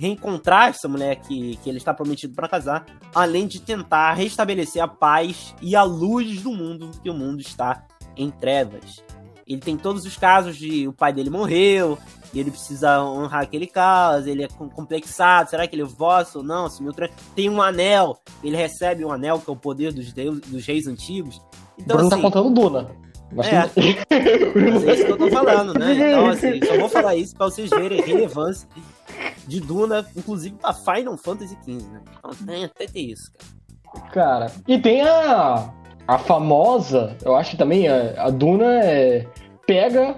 [0.00, 4.88] reencontrar essa mulher que, que ele está prometido para casar, além de tentar restabelecer a
[4.88, 7.84] paz e a luz do mundo, que o mundo está
[8.16, 9.04] em trevas.
[9.46, 11.98] Ele tem todos os casos de o pai dele morreu,
[12.32, 16.44] e ele precisa honrar aquele caso, ele é com- complexado, será que ele vossa ou
[16.44, 16.64] não?
[16.64, 16.94] Assumiu
[17.34, 20.86] Tem um anel, ele recebe um anel que é o poder dos, deus, dos reis
[20.86, 21.42] antigos.
[21.78, 23.09] Então, Bruno assim, tá contando Duna.
[23.38, 23.68] É.
[24.70, 25.92] mas é isso que eu tô falando, né?
[25.92, 28.68] Então, assim, só vou falar isso pra vocês verem a relevância
[29.46, 32.00] de Duna, inclusive pra Final Fantasy XV, né?
[32.18, 33.60] Então, tem até ter isso, cara.
[34.12, 35.72] Cara, e tem a,
[36.06, 39.26] a famosa, eu acho que também a, a Duna é,
[39.66, 40.16] pega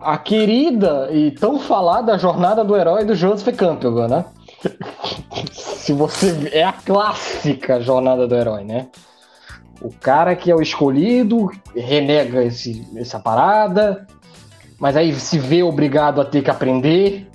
[0.00, 4.24] a querida e tão falada jornada do herói do Joseph Campbell, né?
[5.52, 6.50] Se você.
[6.52, 8.88] É a clássica jornada do herói, né?
[9.82, 14.06] O cara que é o escolhido renega esse, essa parada,
[14.78, 17.28] mas aí se vê obrigado a ter que aprender,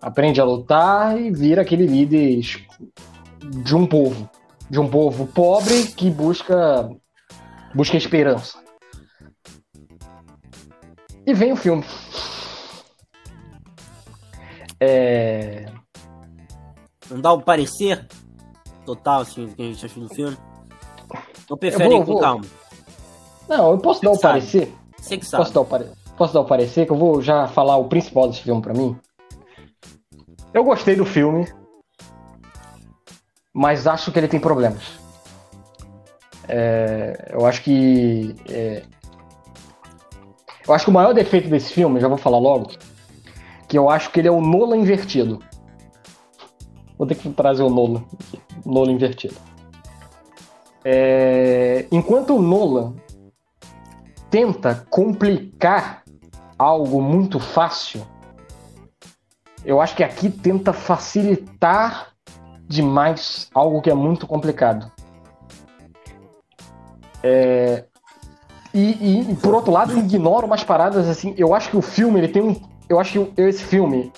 [0.00, 2.42] aprende a lutar e vira aquele líder
[3.64, 4.28] de um povo.
[4.68, 6.90] De um povo pobre que busca,
[7.74, 8.58] busca esperança.
[11.24, 11.84] E vem o filme.
[14.78, 15.66] É...
[17.10, 18.06] Não dá um parecer
[18.84, 20.36] total, assim, do que a gente achou do filme?
[21.50, 22.44] Ou preferem com calma?
[23.48, 24.72] Não, eu posso Você dar o parecer?
[24.96, 25.42] Você que sabe.
[25.42, 25.86] Posso dar o, pare...
[26.16, 28.96] posso dar o parecer, que eu vou já falar o principal desse filme pra mim?
[30.52, 31.46] Eu gostei do filme,
[33.54, 34.82] mas acho que ele tem problemas.
[36.48, 37.30] É...
[37.32, 38.34] eu acho que...
[38.48, 38.82] É...
[40.66, 42.70] eu acho que o maior defeito desse filme, já vou falar logo,
[43.68, 45.40] que eu acho que ele é o Nolan invertido.
[46.98, 48.02] Vou ter que trazer o Nolan.
[48.64, 49.36] Nolan invertido.
[50.88, 52.94] É, enquanto o Nolan
[54.30, 56.04] tenta complicar
[56.56, 58.06] algo muito fácil,
[59.64, 62.12] eu acho que aqui tenta facilitar
[62.68, 64.92] demais algo que é muito complicado.
[67.20, 67.84] É,
[68.72, 71.34] e, e, por outro lado, ignora umas paradas assim.
[71.36, 72.54] Eu acho que o filme ele tem um.
[72.88, 74.12] Eu acho que esse filme,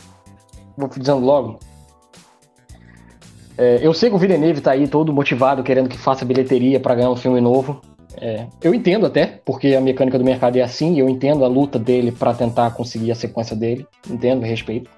[0.77, 1.61] vou dizendo logo,
[3.59, 6.95] é, eu sei que o Villeneuve tá aí todo motivado, querendo que faça bilheteria para
[6.95, 7.81] ganhar um filme novo.
[8.21, 11.49] É, eu entendo até, porque a mecânica do mercado é assim, e eu entendo a
[11.49, 13.85] luta dele para tentar conseguir a sequência dele.
[14.09, 14.89] Entendo, respeito.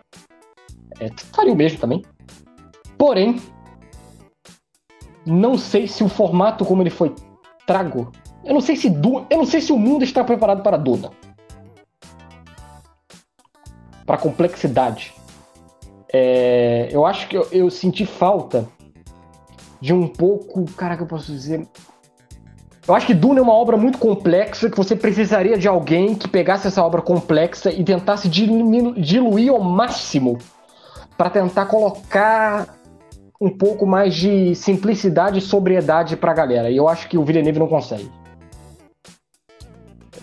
[1.00, 2.02] É, faria o mesmo também.
[2.98, 3.40] Porém,
[5.24, 7.14] não sei se o formato como ele foi
[7.66, 8.12] trago.
[8.44, 11.10] Eu não sei se du, eu não sei se o mundo está preparado para Duna.
[14.04, 15.14] Para complexidade.
[16.12, 18.68] É, eu acho que eu, eu, senti falta
[19.80, 20.64] de um pouco.
[20.72, 21.66] Cara, que eu posso dizer?
[22.86, 26.26] Eu acho que Duna é uma obra muito complexa que você precisaria de alguém que
[26.26, 30.38] pegasse essa obra complexa e tentasse diluir ao máximo
[31.16, 32.74] para tentar colocar
[33.40, 36.70] um pouco mais de simplicidade e sobriedade para a galera.
[36.70, 38.10] E eu acho que o Villeneuve não consegue.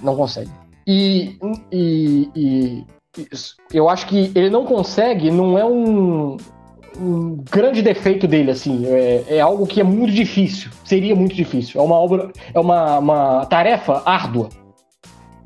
[0.02, 0.52] Não consegue.
[0.86, 1.38] E,
[1.72, 2.86] e, e
[3.74, 6.38] eu acho que ele não consegue, não é um,
[7.00, 8.86] um grande defeito dele, assim.
[8.86, 10.72] É, é, algo que é muito difícil.
[10.84, 11.80] Seria muito difícil.
[11.80, 14.50] É uma obra, é uma, uma tarefa árdua.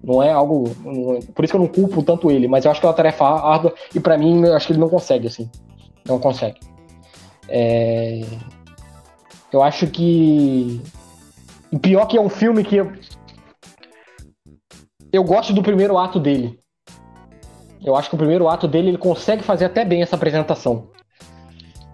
[0.04, 0.76] Não é algo.
[0.84, 2.96] Não, por isso que eu não culpo tanto ele, mas eu acho que é uma
[2.96, 5.50] tarefa árdua e para mim eu acho que ele não consegue, assim.
[6.08, 6.60] Não consegue.
[7.48, 8.22] É,
[9.52, 10.82] eu acho que.
[11.72, 12.92] O pior que é um filme que eu,
[15.12, 16.61] eu gosto do primeiro ato dele.
[17.84, 20.88] Eu acho que o primeiro ato dele ele consegue fazer até bem essa apresentação.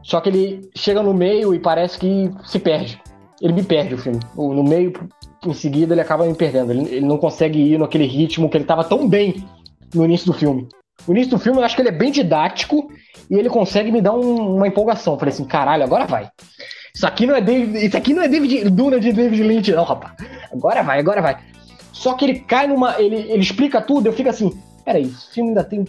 [0.04, 3.02] Só que ele chega no meio e parece que se perde.
[3.42, 4.20] Ele me perde o filme.
[4.36, 4.94] No meio,
[5.46, 6.72] em seguida, ele acaba me perdendo.
[6.72, 9.44] Ele, ele não consegue ir naquele ritmo que ele estava tão bem
[9.94, 10.68] no início do filme.
[11.06, 12.90] O início do filme eu acho que ele é bem didático
[13.30, 15.14] e ele consegue me dar um, uma empolgação.
[15.14, 16.30] Eu falei assim, caralho, agora vai.
[16.94, 19.84] Isso aqui não é David, isso aqui não é David, Duna de David Lynch, não,
[19.84, 20.14] rapaz.
[20.52, 21.38] Agora vai, agora vai.
[21.94, 23.00] Só que ele cai numa.
[23.00, 24.52] Ele, ele explica tudo, eu fico assim,
[24.88, 25.84] peraí, esse filme ainda tem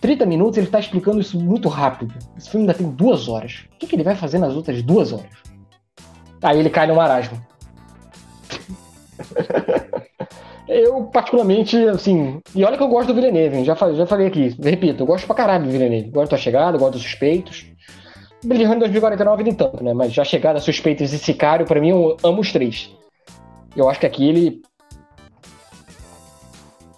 [0.00, 2.14] 30 minutos, ele tá explicando isso muito rápido.
[2.38, 3.66] Esse filme ainda tem duas horas.
[3.74, 5.30] O que, que ele vai fazer nas outras duas horas?
[6.42, 7.38] Aí ele cai no marasmo.
[10.66, 12.40] eu, particularmente, assim.
[12.54, 15.26] E olha que eu gosto do Villeneuve, já, falei, já falei aqui, repito, eu gosto
[15.26, 16.08] pra caralho do Villeneuve.
[16.08, 17.66] Gosto da chegada, gosto dos suspeitos.
[18.42, 19.92] Blade Runner 2049 nem tanto, né?
[19.92, 22.90] Mas já chegada, suspeitos e Sicário, pra mim, eu amo os três.
[23.76, 24.62] Eu acho que aqui ele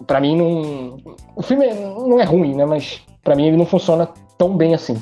[0.07, 0.97] para mim não.
[1.35, 2.65] O filme não é ruim, né?
[2.65, 4.99] Mas para mim ele não funciona tão bem assim.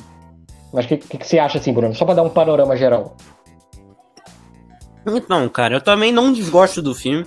[0.74, 1.96] Mas o que, que, que, você acha assim, Bruno?
[1.96, 3.16] Só para dar um panorama geral.
[5.06, 7.26] Então, cara, eu também não desgosto do filme.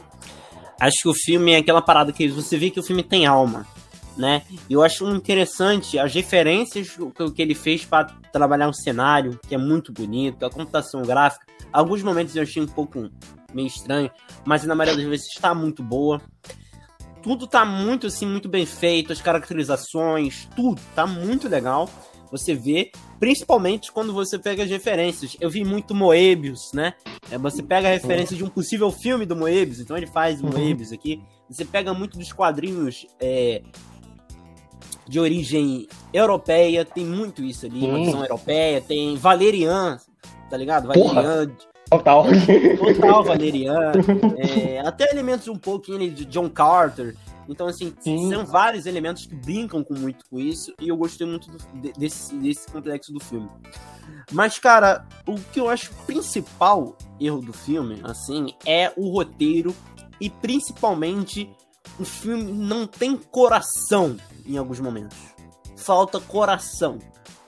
[0.80, 3.66] Acho que o filme é aquela parada que você vê que o filme tem alma,
[4.16, 4.42] né?
[4.68, 6.96] E eu acho interessante as referências
[7.34, 11.46] que ele fez para trabalhar um cenário que é muito bonito, a computação gráfica.
[11.72, 13.10] Alguns momentos eu achei um pouco
[13.52, 14.10] meio estranho,
[14.44, 16.20] mas na maioria das vezes está muito boa
[17.22, 21.88] tudo tá muito assim, muito bem feito, as caracterizações, tudo tá muito legal.
[22.30, 25.36] Você vê, principalmente quando você pega as referências.
[25.40, 26.94] Eu vi muito Moebius, né?
[27.30, 30.50] É, você pega a referência de um possível filme do Moebius, então ele faz uhum.
[30.50, 31.22] Moebius aqui.
[31.48, 33.62] Você pega muito dos quadrinhos é,
[35.08, 39.98] de origem europeia, tem muito isso ali, uma visão europeia, tem Valerian,
[40.50, 40.88] tá ligado?
[40.88, 41.50] Valerian.
[41.90, 42.24] Total.
[42.94, 43.92] Total Valerian.
[44.36, 47.16] É, até elementos um pouco de John Carter.
[47.48, 48.28] Então, assim, Sim.
[48.30, 51.58] são vários elementos que brincam com muito com isso, e eu gostei muito do,
[51.98, 53.48] desse, desse complexo do filme.
[54.30, 59.74] Mas, cara, o que eu acho principal erro do filme, assim, é o roteiro
[60.20, 61.50] e principalmente
[61.98, 65.16] o filme não tem coração em alguns momentos.
[65.76, 66.98] Falta coração.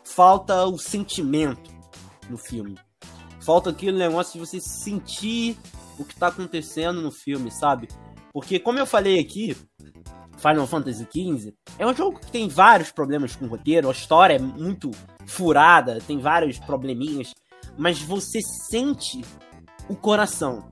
[0.02, 1.70] Falta o sentimento
[2.28, 2.78] no filme.
[3.40, 5.56] Falta aquele negócio de você sentir
[5.98, 7.88] o que tá acontecendo no filme, sabe?
[8.32, 9.56] Porque, como eu falei aqui,
[10.36, 14.34] Final Fantasy XV é um jogo que tem vários problemas com o roteiro, a história
[14.34, 14.90] é muito
[15.26, 17.34] furada, tem vários probleminhas,
[17.76, 19.22] mas você sente
[19.88, 20.70] o coração.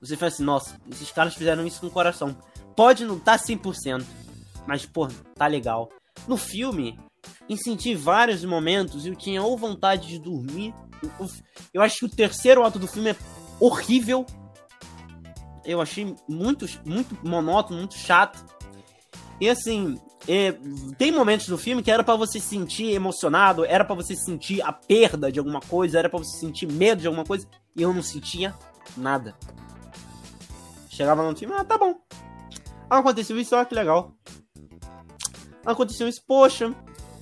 [0.00, 2.36] Você fala assim, nossa, esses caras fizeram isso com o coração.
[2.76, 4.04] Pode não estar tá 100%,
[4.66, 5.88] mas, pô, tá legal.
[6.28, 6.98] No filme,
[7.48, 10.74] em sentir vários momentos, eu tinha ou vontade de dormir.
[11.72, 13.16] Eu acho que o terceiro ato do filme é
[13.60, 14.26] horrível.
[15.64, 18.44] Eu achei muito, muito monótono, muito chato.
[19.40, 20.52] E assim, é,
[20.96, 24.62] tem momentos do filme que era para você se sentir emocionado, era para você sentir
[24.62, 27.92] a perda de alguma coisa, era para você sentir medo de alguma coisa, e eu
[27.92, 28.54] não sentia
[28.96, 29.36] nada.
[30.88, 31.96] Chegava no filme, ah, tá bom.
[32.88, 34.14] Aconteceu isso, ah, que legal.
[35.64, 36.74] Aconteceu isso, poxa,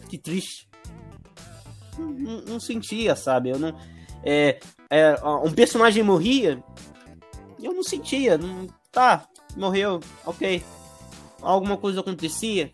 [0.08, 0.68] que triste.
[2.02, 3.50] Não, não, não sentia, sabe?
[3.50, 3.74] Eu não.
[4.24, 4.60] É,
[4.90, 6.62] é, um personagem morria,
[7.62, 8.36] eu não sentia.
[8.36, 10.62] Não, tá, morreu, ok.
[11.40, 12.70] Alguma coisa acontecia.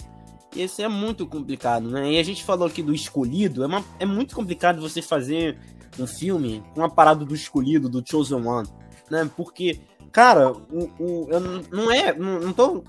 [0.54, 2.12] Isso é muito complicado, né?
[2.12, 3.62] E a gente falou aqui do escolhido.
[3.62, 5.58] É, uma, é muito complicado você fazer
[5.98, 8.68] um filme com a parada do escolhido, do Chosen One,
[9.10, 9.30] né?
[9.36, 12.14] Porque Cara, o, o, eu não é.
[12.14, 12.82] Não, não tô.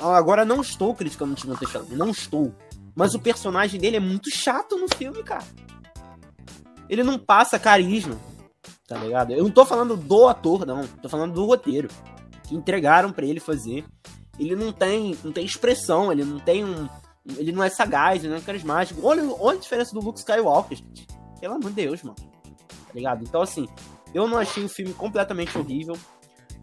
[0.00, 2.52] agora não estou criticando o Timothée Chalamet, não estou.
[2.98, 5.44] Mas o personagem dele é muito chato no filme, cara.
[6.90, 8.18] Ele não passa carisma,
[8.88, 9.32] tá ligado?
[9.32, 10.84] Eu não tô falando do ator, não.
[10.84, 11.86] Tô falando do roteiro.
[12.42, 13.84] Que entregaram para ele fazer.
[14.36, 16.88] Ele não tem, não tem expressão, ele não tem um.
[17.36, 19.06] Ele não é sagaz, ele não é carismático.
[19.06, 21.06] Olha, olha a diferença do Luke Skywalker, gente.
[21.40, 22.16] Pelo amor de Deus, mano.
[22.16, 23.22] Tá ligado?
[23.22, 23.68] Então, assim,
[24.12, 25.96] eu não achei o filme completamente horrível.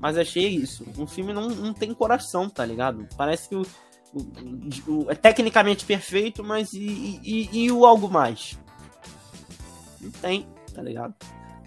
[0.02, 0.86] Mas achei isso.
[0.98, 3.08] O filme não, não tem coração, tá ligado?
[3.16, 3.66] Parece que o
[5.10, 8.58] é tecnicamente perfeito, mas e, e, e, o algo mais?
[10.00, 11.14] Não tem, tá ligado?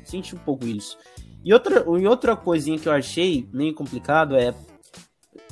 [0.04, 0.96] Senti um pouco isso.
[1.44, 4.54] E outra, e outra coisinha que eu achei meio complicado é.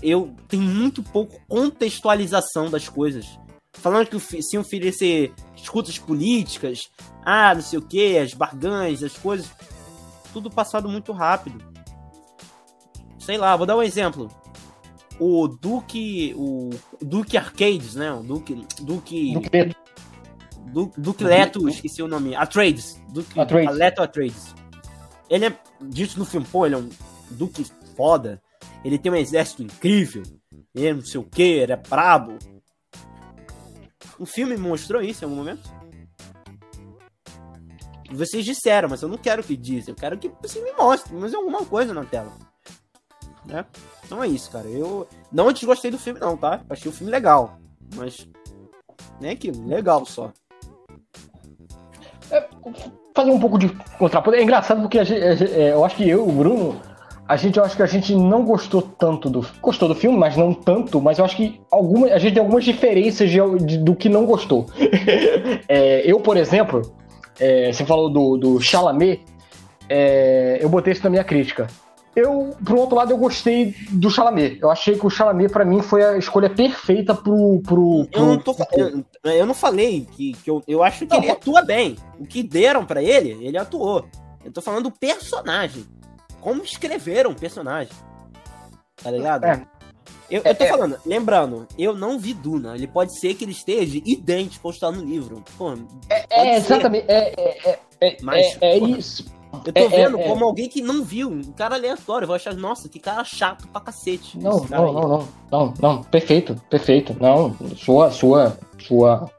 [0.03, 3.27] Eu tenho muito pouco contextualização das coisas.
[3.73, 6.91] Falando que se um filho ser escutas políticas,
[7.25, 9.51] ah, não sei o que, as barganhas, as coisas,
[10.33, 11.77] tudo passado muito rápido
[13.27, 14.31] sei lá, vou dar um exemplo.
[15.19, 16.35] O Duke.
[16.37, 18.13] O Duke Arcades, né?
[18.13, 18.67] O Duke.
[18.81, 19.35] Duke.
[19.35, 19.77] Duke,
[20.67, 22.35] Duke, Duke Leto, esqueci o nome.
[22.35, 23.01] Atreides.
[23.09, 23.77] Duke Atreides.
[23.77, 24.55] Leto Atreides.
[25.29, 26.89] Ele é dito no filme, pô, ele é um
[27.31, 27.65] Duque
[27.97, 28.43] foda.
[28.85, 30.23] Ele tem um exército incrível.
[30.75, 32.39] Ele não sei o que, ele é brabo.
[34.19, 35.75] O filme mostrou isso em algum momento?
[38.13, 39.89] Vocês disseram, mas eu não quero que diz.
[39.89, 42.33] Eu quero que você me mostre, mas alguma coisa na tela
[43.47, 43.65] né?
[44.05, 44.67] Então é isso, cara.
[44.67, 46.61] Eu não desgostei do filme, não, tá?
[46.69, 47.59] Achei o filme legal.
[47.95, 48.29] Mas.
[49.21, 50.33] Nem aquilo, legal só.
[52.31, 52.49] É,
[53.15, 54.37] fazer um pouco de contraponto.
[54.37, 56.81] É engraçado porque gente, é, eu acho que eu, o Bruno,
[57.27, 59.47] a gente, eu acho que a gente não gostou tanto do.
[59.61, 61.01] Gostou do filme, mas não tanto.
[61.01, 64.27] Mas eu acho que alguma, a gente tem algumas diferenças de, de, do que não
[64.27, 64.67] gostou.
[65.69, 66.83] é, eu, por exemplo,
[67.41, 69.23] é, você falou do, do Chalamet,
[69.89, 71.67] é, eu botei isso na minha crítica.
[72.17, 74.59] Eu, por outro lado, eu gostei do Chalamet.
[74.59, 77.61] Eu achei que o Chalamet, para mim, foi a escolha perfeita pro.
[77.61, 78.67] pro, pro eu, não tô, pro...
[78.75, 81.95] Eu, eu, não falei que, que eu, eu acho que não, ele atua bem.
[82.19, 84.07] O que deram para ele, ele atuou.
[84.43, 85.85] Eu tô falando do personagem.
[86.41, 87.93] Como escreveram o personagem.
[88.97, 89.45] Tá ligado?
[89.45, 89.67] É.
[90.31, 90.71] Eu, eu tô é, é.
[90.71, 92.75] falando, lembrando, eu não vi Duna.
[92.75, 95.45] Ele pode ser que ele esteja idêntico ao estar no livro.
[95.59, 95.75] Pô,
[96.09, 97.05] é, é exatamente.
[97.09, 99.36] É, é, é, Mas, é, é isso.
[99.65, 100.45] Eu tô é, vendo é, como é.
[100.45, 102.25] alguém que não viu, um cara aleatório.
[102.25, 104.39] Eu vou achar, nossa, que cara chato pra cacete.
[104.39, 107.17] Não, não, não, não, não, não, perfeito, perfeito.
[107.21, 109.31] Não, sua, sua, sua,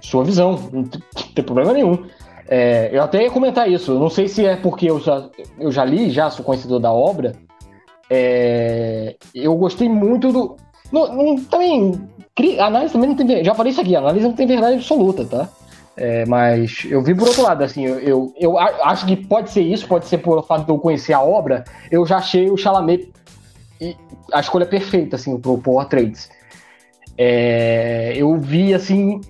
[0.00, 0.84] sua visão, não
[1.34, 2.06] tem problema nenhum.
[2.48, 5.84] É, eu até ia comentar isso, não sei se é porque eu já, eu já
[5.84, 7.34] li, já sou conhecedor da obra.
[8.10, 10.56] É, eu gostei muito do.
[11.48, 11.98] Também.
[12.58, 13.42] Análise também não tem.
[13.42, 15.48] Já falei isso aqui, análise não tem verdade absoluta, tá?
[15.96, 19.60] É, mas eu vi por outro lado, assim, eu, eu, eu, acho que pode ser
[19.60, 23.12] isso, pode ser por fato de eu conhecer a obra, eu já achei o Chalamet
[24.32, 26.30] a escolha perfeita, assim, pro Power Trades.
[27.18, 29.20] É, eu vi, assim,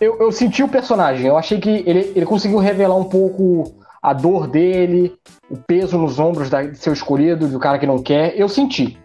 [0.00, 4.12] eu, eu senti o personagem, eu achei que ele, ele conseguiu revelar um pouco a
[4.12, 5.14] dor dele,
[5.48, 8.98] o peso nos ombros da, de seu escolhido, do cara que não quer, eu senti.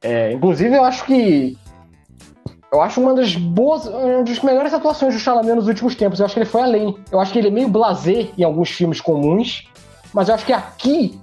[0.00, 1.58] É, inclusive, eu acho que
[2.72, 6.18] eu acho uma das boas, uma das melhores atuações do Chalamet nos últimos tempos.
[6.18, 6.96] Eu acho que ele foi além.
[7.10, 9.68] Eu acho que ele é meio blasé em alguns filmes comuns,
[10.12, 11.18] mas eu acho que aqui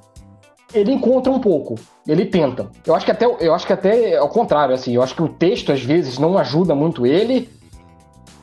[0.74, 1.76] ele encontra um pouco.
[2.08, 2.70] Ele tenta.
[2.86, 4.94] Eu acho que até, eu acho que até ao contrário, assim.
[4.94, 7.50] Eu acho que o texto às vezes não ajuda muito ele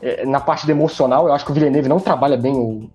[0.01, 1.26] é, na parte emocional.
[1.26, 2.90] Eu acho que o Villeneuve não trabalha bem o,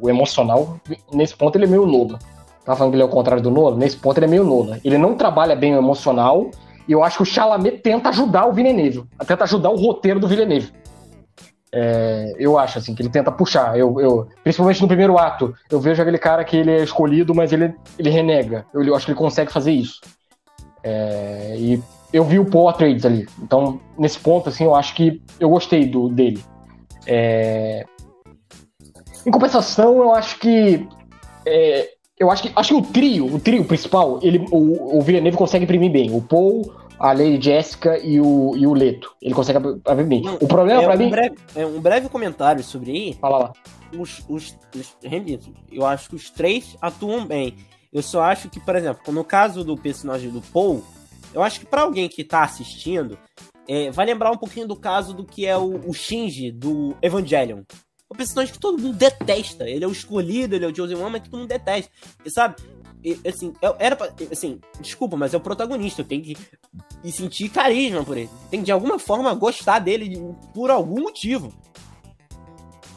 [0.00, 0.76] o emocional.
[1.12, 2.18] Nesse ponto ele é meio Nola.
[2.64, 3.76] Tá falando que ele é o contrário do Nola?
[3.76, 4.78] Nesse ponto ele é meio Nola.
[4.84, 6.50] Ele não trabalha bem o emocional
[6.86, 9.04] e eu acho que o Chalamet tenta ajudar o Villeneuve.
[9.26, 10.72] Tenta ajudar o roteiro do Villeneuve.
[11.74, 13.78] É, eu acho, assim, que ele tenta puxar.
[13.78, 17.52] Eu, eu, principalmente no primeiro ato, eu vejo aquele cara que ele é escolhido, mas
[17.52, 18.66] ele, ele renega.
[18.74, 20.00] Eu, eu acho que ele consegue fazer isso.
[20.84, 23.26] É, e eu vi o Atreides ali.
[23.42, 26.44] Então, nesse ponto, assim, eu acho que eu gostei do, dele.
[27.06, 27.86] É,
[29.24, 30.86] em compensação, eu acho que.
[32.18, 35.64] Eu acho que, acho que o trio, o trio principal, ele, o, o Villeneuve consegue
[35.64, 36.14] imprimir bem.
[36.14, 39.14] O Paul, a Lady Jessica e o, e o Leto.
[39.20, 40.22] Ele consegue abrir bem.
[40.22, 41.10] Não, o problema é pra um mim.
[41.10, 43.14] Breve, é um breve comentário sobre aí.
[43.14, 43.52] Fala lá.
[43.98, 44.96] Os, os, os,
[45.70, 47.56] eu acho que os três atuam bem.
[47.92, 50.82] Eu só acho que, por exemplo, no caso do personagem do Paul,
[51.34, 53.18] eu acho que para alguém que tá assistindo,
[53.68, 57.62] é, vai lembrar um pouquinho do caso do que é o, o Shinji do Evangelion.
[58.12, 59.66] O personagem que todo mundo detesta.
[59.66, 61.90] Ele é o escolhido, ele é o Chosen One, mas todo mundo detesta.
[62.22, 62.56] E, sabe?
[63.02, 66.02] E, assim, era pra, assim, desculpa, mas é o protagonista.
[66.02, 66.36] Eu tenho que
[67.10, 68.28] sentir carisma por ele.
[68.50, 71.54] Tem que, de alguma forma, gostar dele por algum motivo.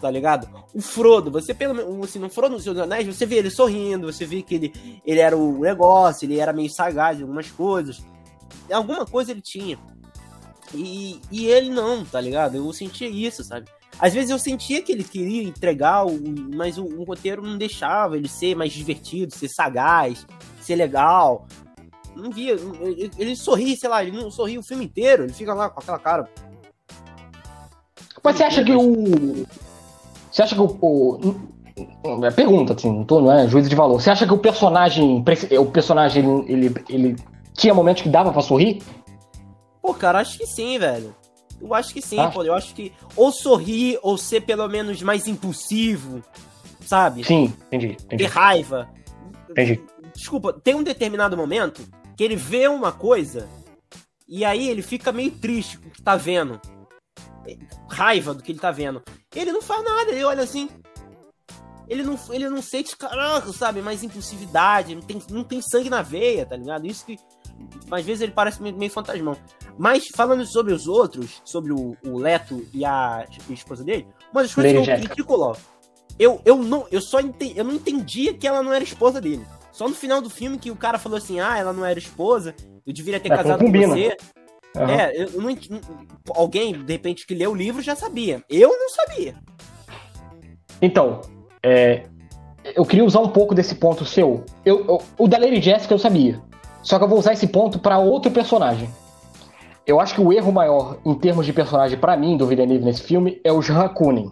[0.02, 0.50] Tá ligado?
[0.74, 4.26] O Frodo, você pelo assim, no Frodo nos seus anéis, você vê ele sorrindo, você
[4.26, 8.04] vê que ele, ele era o negócio, ele era meio sagaz em algumas coisas.
[8.70, 9.80] Alguma coisa ele tinha.
[10.74, 12.58] E, e ele não, tá ligado?
[12.58, 13.70] Eu sentia isso, sabe?
[14.00, 16.06] Às vezes eu sentia que ele queria entregar,
[16.54, 20.26] mas o, o roteiro não deixava ele ser mais divertido, ser sagaz,
[20.60, 21.48] ser legal.
[22.16, 22.54] Não via.
[22.54, 25.80] Ele, ele sorri, sei lá, ele não sorri o filme inteiro, ele fica lá com
[25.80, 26.30] aquela cara.
[28.24, 29.46] Mas você acha que o.
[30.32, 30.66] Você acha que o.
[30.66, 32.26] o...
[32.26, 34.02] É pergunta, assim, não, tô, não é juízo de valor.
[34.02, 35.24] Você acha que o personagem.
[35.60, 37.16] O personagem, ele, ele
[37.54, 38.82] tinha momentos que dava pra sorrir?
[39.82, 41.14] Pô, cara, acho que sim, velho.
[41.62, 42.30] Eu acho que sim, ah.
[42.30, 42.44] pô.
[42.44, 46.24] Eu acho que ou sorrir ou ser pelo menos mais impulsivo,
[46.82, 47.24] sabe?
[47.24, 47.98] Sim, entendi.
[48.00, 48.24] entendi.
[48.24, 48.90] Ter raiva.
[49.50, 49.82] Entendi.
[50.14, 51.82] Desculpa, tem um determinado momento
[52.16, 53.48] que ele vê uma coisa
[54.28, 56.60] e aí ele fica meio triste com o que tá vendo.
[57.90, 59.04] Raiva do que ele tá vendo.
[59.36, 60.70] Ele não faz nada, ele olha assim.
[61.88, 63.82] Ele não, ele não sente, caraca, sabe?
[63.82, 66.88] Mais impulsividade, não tem, não tem sangue na veia, tá ligado?
[66.88, 67.20] Isso que.
[67.92, 69.38] Às vezes ele parece meio, meio fantasmão.
[69.78, 74.54] Mas falando sobre os outros, sobre o, o Leto e a, esposa dele, uma das
[74.54, 75.58] coisas Lady que eu critico logo.
[76.18, 79.46] Eu, eu, não, eu só entendi, eu não entendia que ela não era esposa dele.
[79.72, 82.56] Só no final do filme que o cara falou assim: ah, ela não era esposa,
[82.88, 84.16] eu deveria ter é, casado com você.
[84.78, 84.90] Uhum.
[84.90, 85.58] É, eu não,
[86.30, 88.42] alguém, de repente, que leu o livro já sabia.
[88.50, 89.36] Eu não sabia.
[90.82, 91.22] Então,
[91.64, 92.06] é,
[92.64, 94.44] eu queria usar um pouco desse ponto seu.
[94.64, 96.42] Eu, eu, o da Lady Jessica eu sabia.
[96.82, 98.90] Só que eu vou usar esse ponto para outro personagem.
[99.88, 103.04] Eu acho que o erro maior em termos de personagem para mim do Villeneuve nesse
[103.04, 104.32] filme é o Hakunin.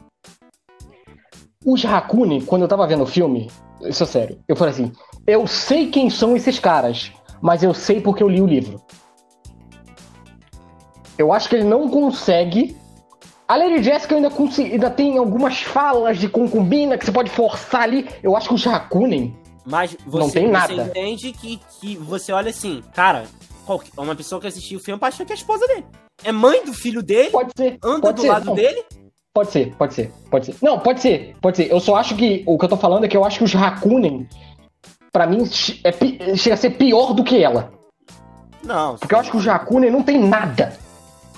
[1.64, 3.52] O Hakunin, quando eu tava vendo o filme,
[3.82, 4.92] isso é sério, eu falei assim,
[5.28, 8.82] eu sei quem são esses caras, mas eu sei porque eu li o livro.
[11.20, 12.76] Eu acho que ele não consegue.
[13.48, 18.10] A Lady Jessica ainda, ainda tem algumas falas de concubina que você pode forçar ali.
[18.24, 19.36] Eu acho que o Hakunin
[19.66, 20.74] mas você, não tem nada.
[20.74, 23.24] você entende que, que você olha assim, cara,
[23.98, 25.86] uma pessoa que assistiu o filme pode achar que é a esposa dele.
[26.24, 27.30] É mãe do filho dele.
[27.30, 27.78] Pode ser.
[27.84, 28.56] Anda pode do ser, lado não.
[28.56, 28.84] dele.
[29.34, 30.56] Pode ser, pode ser, pode ser.
[30.62, 31.72] Não, pode ser, pode ser.
[31.72, 33.56] Eu só acho que o que eu tô falando é que eu acho que os
[33.56, 34.28] Hakunen,
[35.12, 35.50] pra mim,
[35.84, 37.74] é, chega a ser pior do que ela.
[38.64, 38.96] Não.
[38.96, 40.78] Porque eu acho que os Hakunen não tem nada.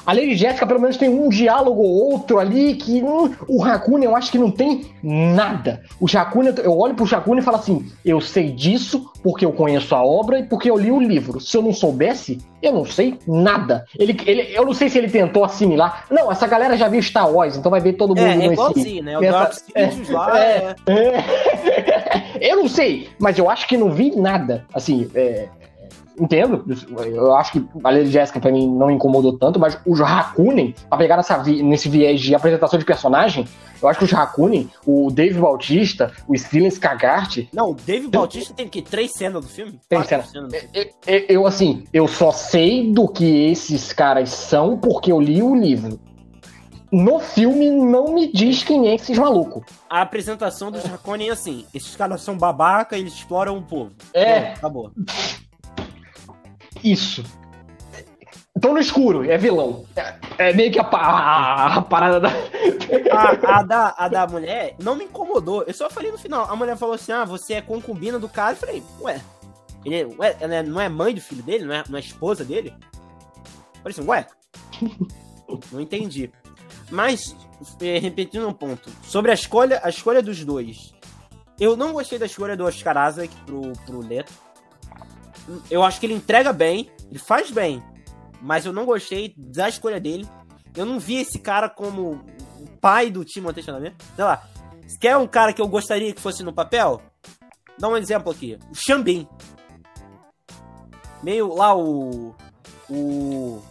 [0.06, 3.02] A Lady Jessica, pelo menos, tem um diálogo ou outro ali que.
[3.02, 5.82] Hum, o Hakuna, eu acho que não tem nada.
[6.00, 9.96] O Hakuna, eu olho pro Hakuna e falo assim: eu sei disso porque eu conheço
[9.96, 11.40] a obra e porque eu li o livro.
[11.42, 13.86] Se eu não soubesse, eu não sei nada.
[13.98, 16.06] Ele, ele, eu não sei se ele tentou assimilar.
[16.12, 19.04] Não, essa galera já viu Star Wars, então vai ver todo mundo é, é igualzinho,
[19.04, 19.18] né?
[19.18, 20.40] O nessa, é, lá.
[20.40, 20.94] É, é.
[20.94, 22.38] é.
[22.52, 24.66] eu não sei, mas eu acho que não vi nada.
[24.74, 25.48] Assim, é,
[26.20, 26.66] entendo.
[26.98, 30.98] Eu acho que a Lady Jessica pra mim não incomodou tanto, mas os Hakunen, pra
[30.98, 33.48] pegar nessa, nesse viés de apresentação de personagem,
[33.82, 37.46] eu acho que os Hakunen, o Dave Bautista, o Stellan Skagart.
[37.54, 39.80] Não, o Dave Bautista tem que três cenas do filme?
[39.90, 40.24] Tem cena.
[40.74, 45.42] Eu, eu, eu, assim, eu só sei do que esses caras são porque eu li
[45.42, 46.00] o livro.
[46.92, 49.64] No filme não me diz quem é esses malucos.
[49.90, 53.92] A apresentação dos Hakunen é assim: esses caras são babaca eles exploram o povo.
[54.14, 54.40] É.
[54.40, 54.92] Bom, acabou.
[56.86, 57.24] Isso.
[58.62, 59.86] Tô no escuro, é vilão.
[59.96, 62.30] É, é meio que a, a, a parada da.
[63.12, 63.96] A, a, da.
[63.98, 65.64] a da mulher não me incomodou.
[65.64, 66.46] Eu só falei no final.
[66.50, 68.54] A mulher falou assim: ah, você é concubina do cara.
[68.54, 69.20] Eu falei, ué.
[69.84, 71.66] Ele, ué, ela não é mãe do filho dele?
[71.66, 72.74] Não é, não é esposa dele?
[73.84, 74.28] Eu falei assim, ué.
[75.72, 76.32] não entendi.
[76.90, 77.36] Mas,
[77.82, 78.90] é, repetindo um ponto.
[79.04, 80.94] Sobre a escolha, a escolha dos dois.
[81.60, 84.45] Eu não gostei da escolha do Oscar Isaac pro, pro Leto.
[85.70, 87.84] Eu acho que ele entrega bem, ele faz bem
[88.46, 90.28] mas eu não gostei da escolha dele.
[90.76, 92.22] Eu não vi esse cara como
[92.60, 93.96] o pai do Timothée Chalamet.
[94.16, 94.44] Sei lá,
[94.86, 97.02] se quer um cara que eu gostaria que fosse no papel,
[97.80, 98.60] dá um exemplo aqui.
[98.70, 99.28] O Xambin.
[101.24, 102.36] Meio lá o...
[102.88, 103.62] O...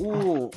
[0.00, 0.50] O...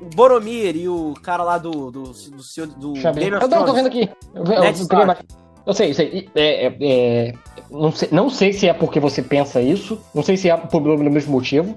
[0.00, 1.70] O Boromir e o cara lá do.
[1.92, 3.52] do, do, do, do Game of Thrones.
[3.52, 4.10] Eu tô vendo aqui.
[4.34, 6.28] Eu, eu, eu, eu sei, eu sei.
[6.34, 7.34] É, é, é,
[7.70, 8.08] não sei.
[8.12, 9.98] Não sei se é porque você pensa isso.
[10.14, 11.74] Não sei se é por pelo mesmo motivo.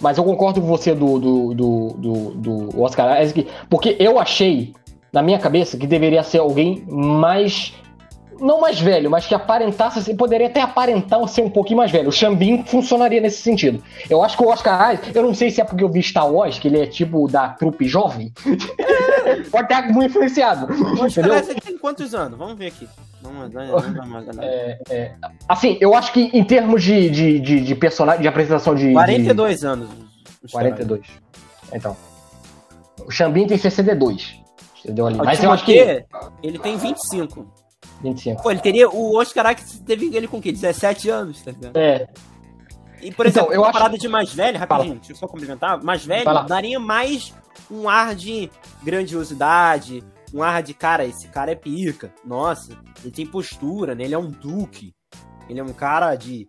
[0.00, 4.72] Mas eu concordo com você do, do, do, do, do Oscar Isaac, porque eu achei,
[5.12, 7.72] na minha cabeça, que deveria ser alguém mais
[8.40, 12.08] não mais velho, mas que aparentasse, poderia até aparentar ser um pouquinho mais velho.
[12.08, 13.80] O Xambin funcionaria nesse sentido.
[14.10, 16.28] Eu acho que o Oscar Isaac, eu não sei se é porque eu vi Star
[16.28, 18.32] Wars, que ele é tipo da trupe jovem,
[19.52, 20.66] pode ter muito influenciado.
[20.66, 22.36] O Oscar Isaac tem quantos anos?
[22.36, 22.88] Vamos ver aqui.
[23.52, 25.14] Vamos, vamos, vamos, é, é,
[25.48, 28.92] assim, eu acho que em termos de, de, de, de personagem, de apresentação de.
[28.92, 29.66] 42 de...
[29.66, 29.88] anos.
[30.50, 31.06] 42.
[31.72, 31.96] Então.
[33.06, 34.40] O Xambin tem 62.
[34.80, 35.16] Entendeu ali?
[35.18, 36.04] Mas eu acho que.
[36.42, 37.46] Ele tem 25.
[38.02, 38.42] 25.
[38.42, 38.88] Pô, ele teria.
[38.90, 39.54] O Oscar
[39.86, 40.50] teve ele com o quê?
[40.50, 41.76] 17 anos, tá ligado?
[41.76, 42.08] É.
[43.00, 43.78] E, por então, exemplo, eu uma acho...
[43.78, 44.98] parada de mais velho, rapidinho, Fala.
[44.98, 45.82] deixa eu só complementar.
[45.82, 47.34] Mais velho daria mais
[47.70, 48.50] um ar de
[48.82, 50.02] grandiosidade,
[50.32, 52.12] um ar de, cara, esse cara é pica.
[52.24, 54.04] Nossa, ele tem postura, né?
[54.04, 54.94] Ele é um duque.
[55.48, 56.46] Ele é um cara de.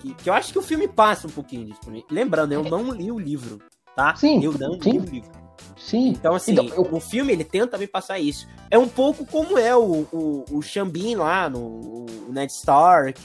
[0.00, 2.04] Que, que eu acho que o filme passa um pouquinho disso pra mim.
[2.10, 3.60] Lembrando, eu não li o livro,
[3.94, 4.14] tá?
[4.16, 4.42] Sim.
[4.42, 4.92] Eu não sim.
[4.92, 5.42] li o livro.
[5.76, 6.08] Sim.
[6.08, 6.94] Então, assim, então, eu...
[6.94, 8.48] o filme ele tenta me passar isso.
[8.70, 13.20] É um pouco como é o, o, o Xambin lá no Ned Stark,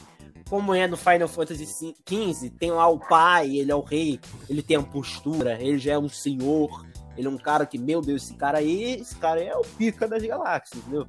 [0.50, 4.20] como é no Final Fantasy XV, tem lá o pai, ele é o rei,
[4.50, 6.86] ele tem a postura, ele já é um senhor,
[7.18, 10.08] ele é um cara que, meu Deus, esse cara aí, esse cara é o pica
[10.08, 11.08] das galáxias, entendeu?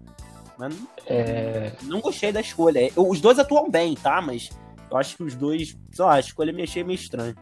[0.59, 0.75] Mas
[1.07, 1.73] é...
[1.85, 2.91] não gostei da escolha.
[2.97, 4.21] Os dois atuam bem, tá?
[4.21, 4.51] Mas
[4.91, 7.35] eu acho que os dois, sei lá, a escolha me achei meio estranha.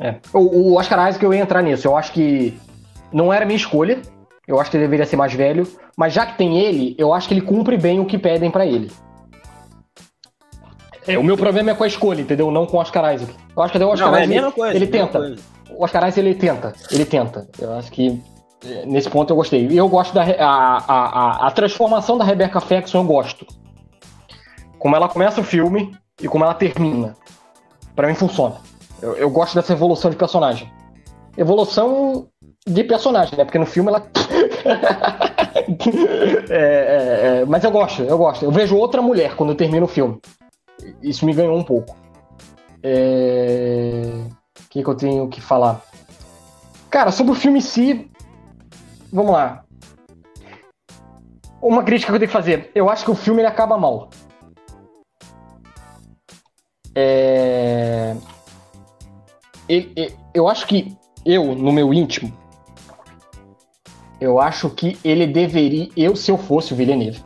[0.00, 0.16] É.
[0.32, 1.88] O, o Oscar Isaac eu ia entrar nisso.
[1.88, 2.54] Eu acho que
[3.12, 4.00] não era minha escolha.
[4.46, 5.66] Eu acho que ele deveria ser mais velho.
[5.96, 8.66] Mas já que tem ele, eu acho que ele cumpre bem o que pedem para
[8.66, 8.90] ele.
[11.06, 12.50] É, o meu problema é com a escolha, entendeu?
[12.50, 13.34] Não com o Oscar Isaac.
[13.54, 15.18] Eu acho que até o Oscar não, Isaac, é coisa, ele tenta.
[15.18, 15.42] Coisa.
[15.70, 16.72] O Oscar Isaac, ele tenta.
[16.90, 17.48] Ele tenta.
[17.58, 18.22] Eu acho que
[18.64, 19.66] é, nesse ponto eu gostei.
[19.66, 23.46] E eu gosto da a, a, a, a transformação da Rebecca Ferguson, eu gosto.
[24.78, 27.14] Como ela começa o filme e como ela termina.
[27.94, 28.56] Para mim funciona.
[29.02, 30.72] Eu, eu gosto dessa evolução de personagem.
[31.36, 32.28] Evolução
[32.66, 33.44] de personagem, né?
[33.44, 34.06] Porque no filme ela.
[36.48, 38.44] é, é, é, mas eu gosto, eu gosto.
[38.44, 40.18] Eu vejo outra mulher quando eu termino o filme.
[41.02, 41.96] Isso me ganhou um pouco.
[42.82, 44.26] É...
[44.60, 45.82] O que, que eu tenho que falar?
[46.90, 48.10] Cara, sobre o filme em si.
[49.12, 49.64] Vamos lá.
[51.62, 52.70] Uma crítica que eu tenho que fazer.
[52.74, 54.10] Eu acho que o filme ele acaba mal.
[56.94, 58.16] É...
[60.34, 62.36] Eu acho que eu, no meu íntimo,
[64.20, 67.22] eu acho que ele deveria, eu se eu fosse o Villeneuve,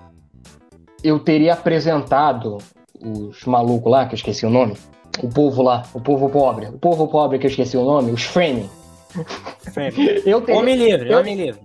[1.03, 2.59] eu teria apresentado
[3.01, 4.75] os malucos lá, que eu esqueci o nome,
[5.23, 8.23] o povo lá, o povo pobre, o povo pobre que eu esqueci o nome, os
[8.23, 8.69] Framing.
[10.25, 11.61] eu teria, homem livre, eu, homem livre.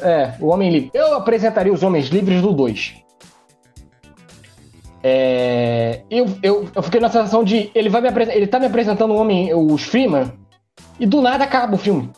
[0.00, 0.90] É, o homem livre.
[0.94, 2.94] Eu apresentaria os homens livres do 2.
[5.04, 9.12] É, eu, eu, eu fiquei na sensação de ele vai me ele tá me apresentando
[9.12, 10.32] o homem, os Freeman,
[10.98, 12.10] e do nada acaba o filme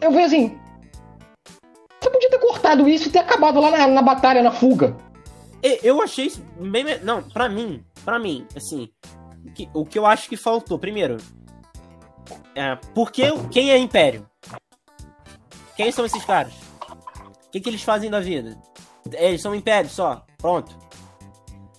[0.00, 0.58] eu vejo assim.
[2.00, 4.96] Você podia ter cortado isso e ter acabado lá na, na batalha, na fuga.
[5.62, 6.84] Eu achei isso bem.
[7.02, 8.90] Não, pra mim, pra mim, assim.
[9.54, 11.16] Que, o que eu acho que faltou, primeiro.
[12.54, 14.28] É, porque quem é Império?
[15.76, 16.52] Quem são esses caras?
[17.46, 18.56] O que, que eles fazem da vida?
[19.12, 20.24] Eles são Império só.
[20.38, 20.76] Pronto.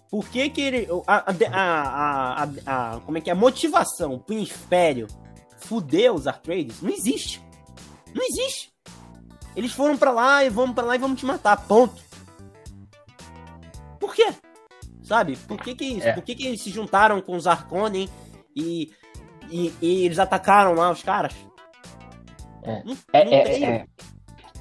[0.10, 0.88] Por que que ele.
[1.08, 3.34] A, a, a, a, como é que é?
[3.34, 5.08] A motivação pro Império
[5.58, 7.42] fuder os Artrades não existe.
[8.14, 8.72] Não existe.
[9.56, 11.56] Eles foram para lá e vamos para lá e vamos te matar.
[11.68, 12.11] Ponto.
[14.02, 14.34] Por quê?
[15.04, 15.38] Sabe?
[15.38, 16.08] Por que que isso?
[16.08, 16.14] É.
[16.14, 18.10] Por que que eles se juntaram com os Arconen
[18.56, 18.92] e,
[19.50, 21.34] e, e, eles atacaram lá os caras?
[22.64, 22.84] É.
[22.84, 23.86] Não, é, não é, tem, é.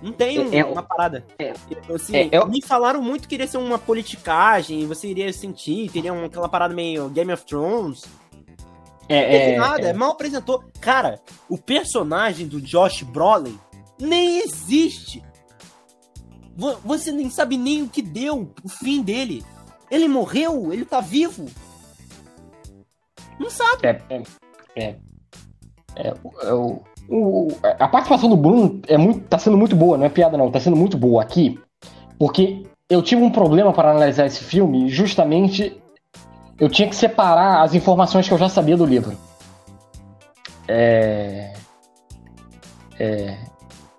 [0.02, 1.24] não tem um, uma parada.
[1.94, 2.46] Assim, eu...
[2.46, 6.74] Me falaram muito que iria ser uma politicagem, você iria sentir, teria uma, aquela parada
[6.74, 8.04] meio Game of Thrones.
[9.08, 9.92] É, é, nada, é.
[9.92, 10.62] mal apresentou.
[10.80, 13.58] Cara, o personagem do Josh Brolin
[13.98, 15.22] nem existe.
[16.84, 19.44] Você nem sabe nem o que deu, o fim dele.
[19.90, 20.72] Ele morreu?
[20.72, 21.46] Ele tá vivo?
[23.38, 23.86] Não sabe.
[23.86, 24.22] É,
[24.76, 24.96] é,
[25.96, 30.04] é, é o, o, a participação do Bruno é muito, tá sendo muito boa, não
[30.04, 31.58] é piada não, tá sendo muito boa aqui,
[32.18, 35.80] porque eu tive um problema para analisar esse filme, justamente
[36.58, 39.16] eu tinha que separar as informações que eu já sabia do livro.
[40.68, 41.52] É,
[42.98, 43.38] é,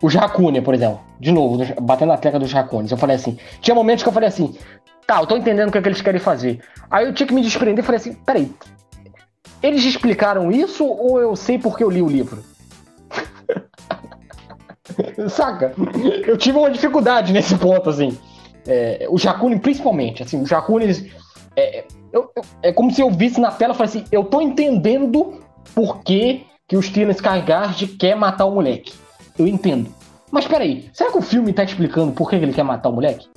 [0.01, 0.99] os Raccoon, por exemplo.
[1.19, 2.91] De novo, batendo na tecla dos Raccoons.
[2.91, 3.37] Eu falei assim.
[3.61, 4.55] Tinha momentos que eu falei assim.
[5.05, 6.61] Tá, eu tô entendendo o que, é que eles querem fazer.
[6.89, 8.51] Aí eu tinha que me desprender e falei assim: peraí.
[9.61, 12.43] Eles explicaram isso ou eu sei porque eu li o livro?
[15.29, 15.73] Saca?
[16.25, 18.17] Eu tive uma dificuldade nesse ponto, assim.
[18.67, 21.11] É, o Jacune, principalmente, assim, o Jacune,
[21.55, 21.85] é,
[22.61, 25.41] é como se eu visse na tela e falasse assim, eu tô entendendo
[25.73, 28.93] por que, que o Steven Skarsgård quer matar o moleque.
[29.41, 29.89] Eu entendo.
[30.31, 33.27] Mas peraí, será que o filme tá explicando por que ele quer matar o moleque?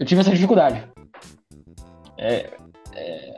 [0.00, 0.82] Eu tive essa dificuldade.
[2.16, 2.50] É,
[2.94, 3.34] é,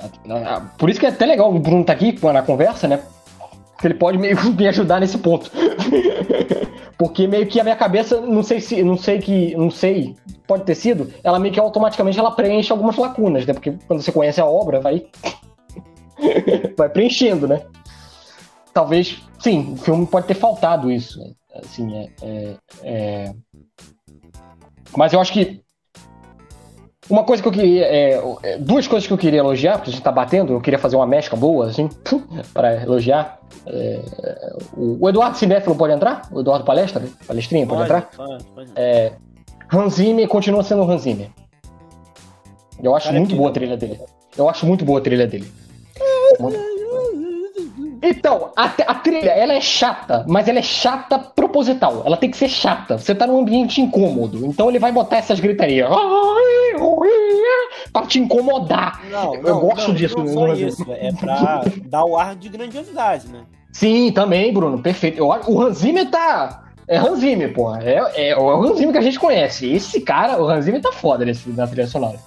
[0.78, 3.02] por isso que é até legal o Bruno tá aqui na conversa, né?
[3.72, 5.50] Porque ele pode meio me ajudar nesse ponto.
[6.96, 10.14] Porque meio que a minha cabeça, não sei se, não sei que, não sei,
[10.46, 13.52] pode ter sido, ela meio que automaticamente ela preenche algumas lacunas, né?
[13.52, 15.04] Porque quando você conhece a obra, vai
[16.78, 17.62] vai preenchendo, né?
[18.74, 21.20] Talvez, sim, o filme pode ter faltado isso.
[21.20, 21.30] Né?
[21.64, 23.34] Assim, é, é, é...
[24.96, 25.64] Mas eu acho que
[27.08, 27.84] uma coisa que eu queria.
[27.84, 30.78] É, é, duas coisas que eu queria elogiar, porque a gente tá batendo, eu queria
[30.78, 31.88] fazer uma mescla boa, assim,
[32.52, 33.38] para elogiar.
[33.66, 34.00] É,
[34.76, 36.22] o, o, Eduardo Cinéfilo pode entrar?
[36.32, 37.02] O Eduardo Palestra?
[37.26, 38.10] Palestrinha, pode, pode entrar?
[38.16, 38.72] Pode, pode.
[38.74, 39.12] É,
[39.72, 41.30] Hans Zimmer continua sendo Hans Zimmer.
[42.82, 44.00] Eu acho Cara, muito boa a trilha dele.
[44.36, 45.52] Eu acho muito boa a trilha dele.
[48.06, 52.02] Então, a, a, trilha, ela é chata, mas ela é chata proposital.
[52.04, 52.98] Ela tem que ser chata.
[52.98, 54.44] Você tá num ambiente incômodo.
[54.44, 55.88] Então ele vai botar essas gritarias
[57.90, 59.02] pra te incomodar.
[59.10, 60.18] Não, eu gosto não, disso.
[60.18, 63.40] Não só isso, é pra dar o ar de grandiosidade, né?
[63.72, 65.18] Sim, também, Bruno, perfeito.
[65.18, 66.60] Eu, o Hans Zimmer tá...
[66.86, 67.74] É Hans Zimmer, pô.
[67.74, 69.72] É, é, é, o Hans Zimmer que a gente conhece.
[69.72, 72.18] Esse cara, o Hans Zimmer tá foda nesse, na trilha sonora.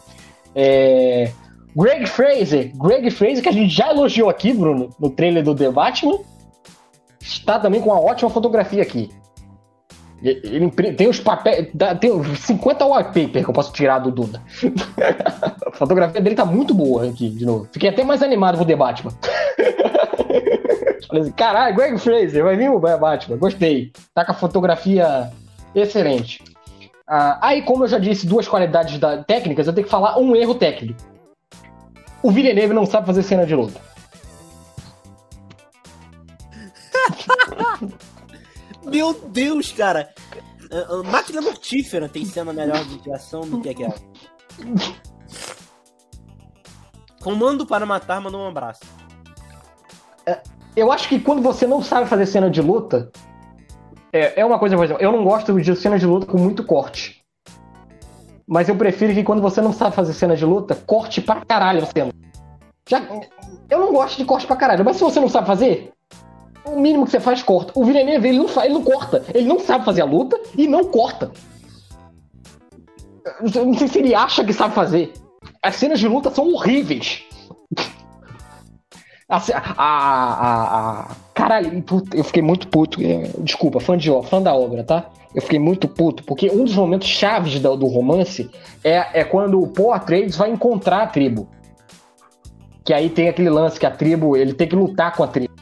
[0.56, 1.32] É...
[1.78, 5.70] Greg Fraser, Greg Fraser, que a gente já elogiou aqui, Bruno, no trailer do The
[5.70, 6.18] Batman,
[7.22, 9.12] está também com uma ótima fotografia aqui.
[10.24, 11.68] Ele tem os papéis.
[12.02, 14.42] Tem 50 wallpaper que eu posso tirar do Duna.
[15.68, 17.68] a fotografia dele tá muito boa aqui, de novo.
[17.72, 19.12] Fiquei até mais animado com o The Batman.
[21.08, 23.38] Falei assim, caralho, Greg Fraser, vai vir o Batman.
[23.38, 23.92] Gostei.
[24.16, 25.30] Tá com a fotografia
[25.76, 26.44] excelente.
[27.08, 30.36] Ah, aí, como eu já disse, duas qualidades da, técnicas, eu tenho que falar um
[30.36, 31.00] erro técnico.
[32.28, 33.80] O Villeneuve não sabe fazer cena de luta.
[38.84, 40.14] Meu Deus, cara.
[40.70, 43.96] A máquina mortífera tem cena melhor de ação do que aquela.
[47.22, 48.82] Comando para matar, manda um abraço.
[50.26, 50.44] É,
[50.76, 53.10] eu acho que quando você não sabe fazer cena de luta,
[54.12, 56.66] é, é uma coisa, por exemplo, eu não gosto de cena de luta com muito
[56.66, 57.17] corte.
[58.48, 61.84] Mas eu prefiro que quando você não sabe fazer cena de luta, corte pra caralho
[61.84, 62.14] a cena.
[62.88, 63.02] Já,
[63.70, 65.92] eu não gosto de corte pra caralho, mas se você não sabe fazer,
[66.64, 67.74] o mínimo que você faz, corta.
[67.76, 69.26] O Villeneuve, ele não, faz, ele não corta.
[69.34, 71.32] Ele não sabe fazer a luta e não corta.
[73.54, 75.12] Eu não sei se ele acha que sabe fazer.
[75.62, 77.24] As cenas de luta são horríveis.
[79.30, 83.02] A, a, a, a caralho, eu fiquei muito puto.
[83.02, 85.10] É, desculpa, fã, de, fã da obra, tá?
[85.36, 88.50] Eu fiquei muito puto, porque um dos momentos chaves do, do romance
[88.84, 91.50] é, é quando o Paul Atreides vai encontrar a tribo.
[92.86, 95.54] Que aí tem aquele lance que a tribo, ele tem que lutar com a tribo.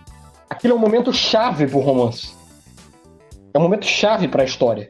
[0.48, 2.36] Aquilo é um momento chave pro romance.
[3.52, 4.88] É um momento chave para a história.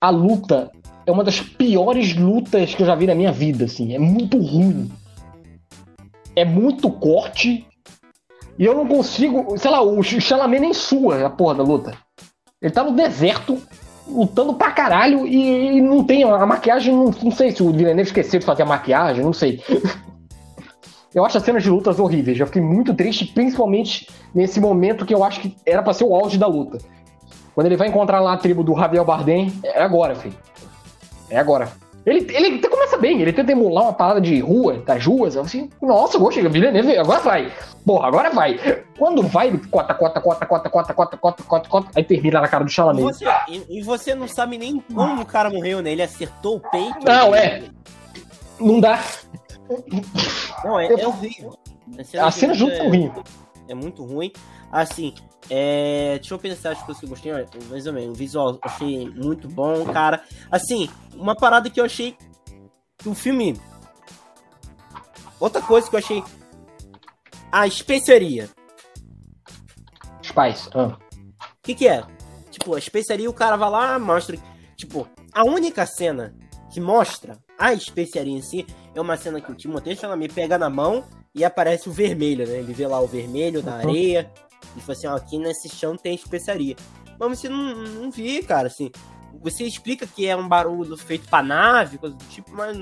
[0.00, 0.70] A luta
[1.06, 3.94] é uma das piores lutas que eu já vi na minha vida, assim.
[3.94, 4.90] É muito ruim.
[6.34, 7.64] É muito corte.
[8.58, 9.56] E eu não consigo.
[9.58, 11.96] Sei lá, o Chalamet nem sua a porra da luta.
[12.60, 13.60] Ele tá no deserto,
[14.08, 16.24] lutando pra caralho, e, e não tem.
[16.24, 19.62] A maquiagem, não, não sei se o Villeneuve esqueceu de fazer a maquiagem, não sei.
[21.14, 22.40] Eu acho as cenas de lutas horríveis.
[22.40, 26.12] Eu fiquei muito triste, principalmente nesse momento que eu acho que era pra ser o
[26.12, 26.78] auge da luta.
[27.54, 30.34] Quando ele vai encontrar lá a tribo do Javier Bardem, é agora, filho.
[31.30, 31.70] É agora.
[32.06, 35.70] Ele, ele até começa bem, ele tenta emular uma parada de rua, das ruas, assim,
[35.80, 37.52] nossa, gostei, Villeneuve, agora vai.
[37.84, 38.58] Porra, agora vai.
[38.98, 42.48] Quando vai, ele cota, cota, cota, cota, cota, cota, cota, cota, cota, aí termina na
[42.48, 43.02] cara do Chalamet.
[43.02, 45.92] E você, e, e você não sabe nem como o cara morreu, né?
[45.92, 47.04] Ele acertou o peito.
[47.04, 47.62] Não, é.
[48.60, 49.00] Não dá.
[50.62, 51.58] Não, é, é horrível.
[52.20, 53.12] A cena, junto é, ruim.
[53.68, 54.30] É muito ruim.
[54.70, 55.14] Assim,
[55.50, 57.32] é, deixa eu pensar as coisas que eu gostei.
[57.68, 60.22] Mais ou menos, o visual achei muito bom, cara.
[60.50, 62.16] Assim, uma parada que eu achei.
[63.04, 63.60] O filme.
[65.38, 66.24] Outra coisa que eu achei.
[67.52, 68.48] A especiaria.
[70.22, 70.68] Spice.
[70.74, 70.98] O ah.
[71.62, 72.02] que, que é?
[72.50, 74.38] Tipo, a especiaria, o cara vai lá, mostra.
[74.76, 76.34] Tipo, a única cena
[76.72, 80.70] que mostra a especiaria em si é uma cena que o Timothée me pega na
[80.70, 82.58] mão e aparece o vermelho, né?
[82.58, 83.78] Ele vê lá o vermelho da uhum.
[83.78, 84.30] areia
[84.76, 86.76] e fala assim: ó, aqui nesse chão tem especiaria.
[87.18, 88.90] Mas você não, não vi, cara, assim.
[89.42, 92.76] Você explica que é um barulho feito pra nave, coisa do tipo, mas.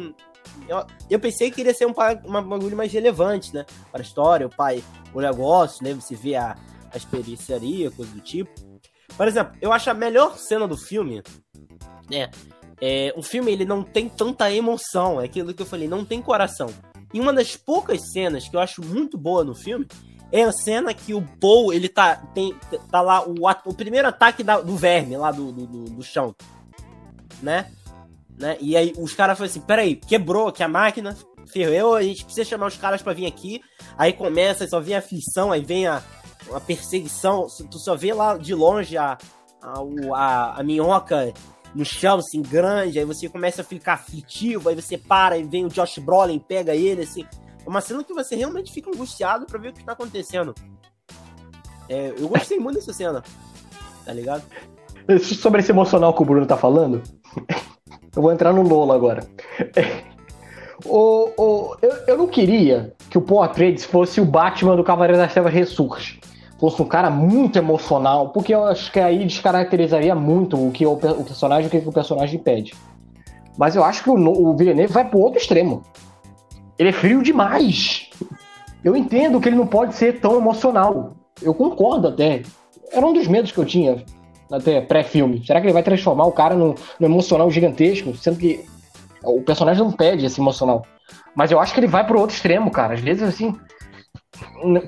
[0.69, 1.95] Eu, eu pensei que iria ser um,
[2.25, 3.65] uma bagulho mais relevante, né?
[3.91, 4.85] Para a história, o pai,
[5.15, 5.95] o negócio, né?
[5.95, 6.57] Você vê a,
[6.93, 8.51] a especiaria, coisa do tipo.
[9.17, 11.23] Por exemplo, eu acho a melhor cena do filme,
[12.11, 12.31] né?
[12.81, 16.21] É, o filme ele não tem tanta emoção, é aquilo que eu falei, não tem
[16.21, 16.69] coração.
[17.13, 19.87] E uma das poucas cenas que eu acho muito boa no filme
[20.31, 22.57] é a cena que o Paul, ele tá, tem,
[22.91, 23.35] tá lá, o,
[23.67, 26.35] o primeiro ataque da, do verme lá do, do, do, chão,
[27.43, 27.71] né?
[28.39, 28.57] né?
[28.59, 31.15] E aí os caras falam assim, peraí, quebrou aqui a máquina,
[31.53, 33.61] ferrou, a gente precisa chamar os caras para vir aqui.
[33.99, 36.03] Aí começa, só vem a aflição, aí vem a,
[36.55, 39.19] a perseguição, tu só vê lá de longe a,
[39.61, 39.81] a,
[40.15, 41.35] a, a minhoca
[41.75, 45.65] no chão, assim, grande, aí você começa a ficar aflitivo, aí você para e vem
[45.65, 47.25] o Josh Brolin, pega ele, assim.
[47.65, 50.55] É uma cena que você realmente fica angustiado para ver o que tá acontecendo.
[51.89, 53.23] É, eu gostei muito dessa cena,
[54.05, 54.43] tá ligado?
[55.21, 57.03] Sobre esse emocional que o Bruno tá falando,
[58.15, 59.27] eu vou entrar no Lola agora.
[60.85, 65.17] O, o, eu, eu não queria que o Paul Atreides fosse o Batman do Cavaleiro
[65.17, 66.19] das Trevas Ressurge
[66.63, 70.93] fosse um cara muito emocional, porque eu acho que aí descaracterizaria muito o que o,
[70.93, 72.73] o personagem, o que o personagem pede.
[73.59, 75.83] Mas eu acho que o, o Villeneuve vai pro outro extremo.
[76.79, 78.09] Ele é frio demais.
[78.85, 81.17] Eu entendo que ele não pode ser tão emocional.
[81.43, 82.43] Eu concordo até.
[82.93, 84.05] Era um dos medos que eu tinha
[84.49, 85.45] até pré-filme.
[85.45, 88.65] Será que ele vai transformar o cara no, no emocional gigantesco, sendo que
[89.25, 90.87] o personagem não pede esse emocional.
[91.35, 92.95] Mas eu acho que ele vai pro outro extremo, cara.
[92.95, 93.53] Às vezes, assim,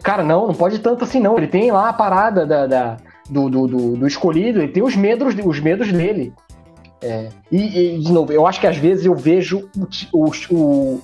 [0.02, 1.36] Cara, não, não pode tanto assim, não.
[1.36, 2.96] Ele tem lá a parada da, da
[3.28, 6.32] do, do, do, do, escolhido, ele tem os medos, os medos dele.
[7.02, 9.68] É, e, e, de novo, eu acho que às vezes eu vejo
[10.12, 11.00] o, o, o,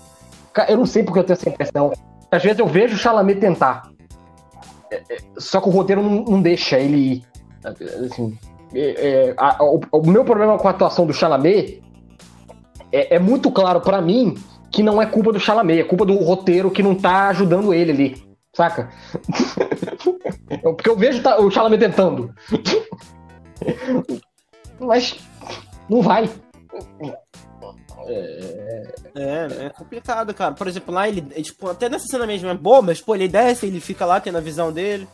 [0.68, 1.92] Eu não sei porque eu tenho essa impressão.
[2.30, 3.90] Às vezes eu vejo o Chalamet tentar.
[4.90, 7.24] É, é, só que o roteiro não, não deixa ele ir.
[7.64, 8.38] Assim,
[8.74, 11.82] é, é a, o, o, meu problema com a atuação do Chalamet
[12.90, 14.34] é, é muito claro para mim
[14.70, 17.92] que não é culpa do Chalamet, é culpa do roteiro que não tá ajudando ele
[17.92, 18.29] ali.
[18.60, 18.90] Saca?
[20.62, 22.34] Porque eu vejo tá, o Chalamet tentando.
[24.78, 25.18] Mas
[25.88, 26.28] não vai.
[28.06, 28.92] É...
[29.14, 30.52] é, é complicado, cara.
[30.52, 33.66] Por exemplo, lá ele, tipo, até nessa cena mesmo é boa, mas, pô, ele desce,
[33.66, 35.08] ele fica lá tendo a visão dele.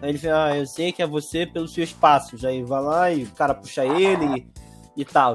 [0.00, 2.44] Aí ele fala, ah, eu sei que é você pelos seus passos.
[2.44, 4.46] Aí vai lá e o cara puxa ele
[4.96, 5.34] e, e tal.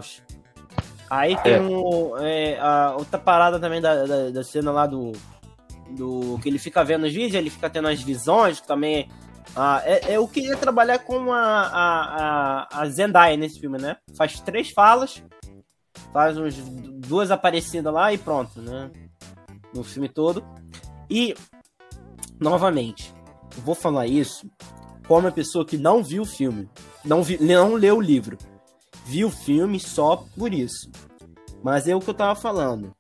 [1.10, 1.62] Aí tem é.
[1.62, 5.12] um, é, a outra parada também da, da, da cena lá do,
[5.96, 9.10] do que ele fica vendo os vídeos, ele fica tendo as visões, que também
[9.56, 13.98] ah, é, eu queria trabalhar com a, a, a, a Zendaya nesse filme, né?
[14.18, 15.24] Faz três falas,
[16.12, 18.92] faz uns duas aparecidas lá e pronto, né?
[19.74, 20.44] No filme todo.
[21.10, 21.36] E,
[22.40, 23.14] novamente,
[23.64, 24.50] vou falar isso
[25.08, 26.70] como uma pessoa que não viu o filme,
[27.04, 28.38] não, vi, não leu o livro,
[29.06, 30.90] viu o filme só por isso.
[31.64, 32.96] Mas é o que eu tava falando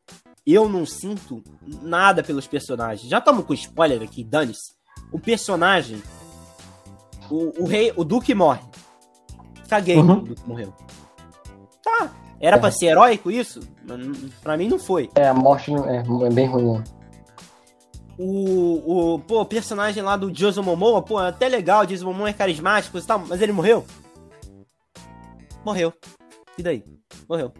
[0.45, 1.43] eu não sinto
[1.81, 3.09] nada pelos personagens.
[3.09, 4.73] Já estamos com spoiler aqui, dane-se.
[5.11, 6.01] O personagem.
[7.29, 7.91] O, o rei.
[7.95, 8.61] O Duque morre.
[9.67, 10.17] Caguei uhum.
[10.17, 10.73] o Duque morreu.
[11.83, 12.11] Tá.
[12.39, 12.59] Era é.
[12.59, 13.59] pra ser heróico isso?
[14.43, 15.09] Pra mim não foi.
[15.15, 16.77] É, a morte é, é bem ruim.
[16.77, 16.83] Né?
[18.17, 22.05] O, o, pô, o personagem lá do Jason Momoa, pô, é até legal, o Jason
[22.05, 23.85] Momoa é carismático e tal, mas ele morreu?
[25.65, 25.93] Morreu.
[26.57, 26.83] E daí?
[27.27, 27.51] Morreu.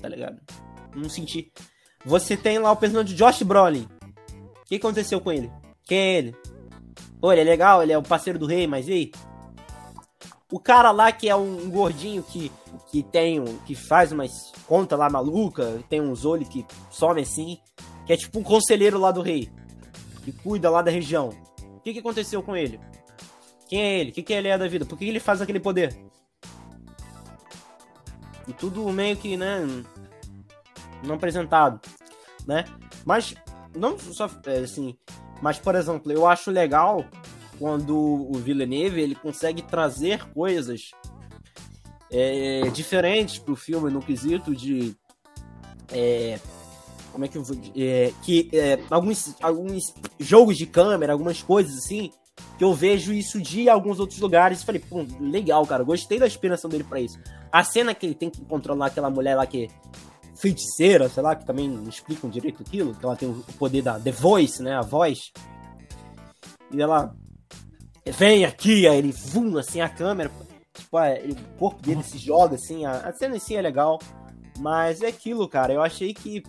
[0.00, 0.38] Tá ligado?
[0.96, 1.52] Não senti.
[2.04, 3.86] Você tem lá o personagem de Josh Brolin.
[4.62, 5.50] O que aconteceu com ele?
[5.84, 6.36] Quem é ele?
[7.20, 9.12] Pô, ele é legal, ele é o parceiro do rei, mas e aí?
[10.50, 12.50] O cara lá que é um gordinho que,
[12.90, 17.58] que tem um, que faz umas contas lá maluca, tem uns olhos que somem assim,
[18.06, 19.50] que é tipo um conselheiro lá do rei,
[20.24, 21.30] que cuida lá da região.
[21.76, 22.80] O que, que aconteceu com ele?
[23.68, 24.10] Quem é ele?
[24.10, 24.84] O que, que ele é da vida?
[24.84, 25.96] Por que ele faz aquele poder?
[28.46, 29.66] E tudo meio que, né?
[31.04, 31.80] Não apresentado,
[32.46, 32.64] né?
[33.04, 33.34] Mas
[33.74, 34.96] não só é, assim,
[35.42, 37.04] mas por exemplo, eu acho legal
[37.58, 40.90] quando o Villeneuve ele consegue trazer coisas
[42.10, 44.96] é, diferentes pro filme no quesito de
[45.92, 46.38] é,
[47.16, 47.56] como é que eu vou.
[47.74, 52.10] É, que é, alguns, alguns jogos de câmera, algumas coisas assim,
[52.58, 54.60] que eu vejo isso de alguns outros lugares.
[54.60, 57.18] E falei, pô, legal, cara, gostei da inspiração dele para isso.
[57.50, 59.70] A cena que ele tem que controlar aquela mulher lá que
[60.36, 63.98] feiticeira, sei lá, que também não explicam direito aquilo, que ela tem o poder da
[63.98, 65.32] The Voice, né, a voz.
[66.70, 67.14] E ela
[68.06, 70.30] vem aqui, aí ele vum, assim, a câmera,
[70.74, 73.98] tipo, o corpo dele se joga, assim, a, a cena em si é legal,
[74.58, 76.42] mas é aquilo, cara, eu achei que,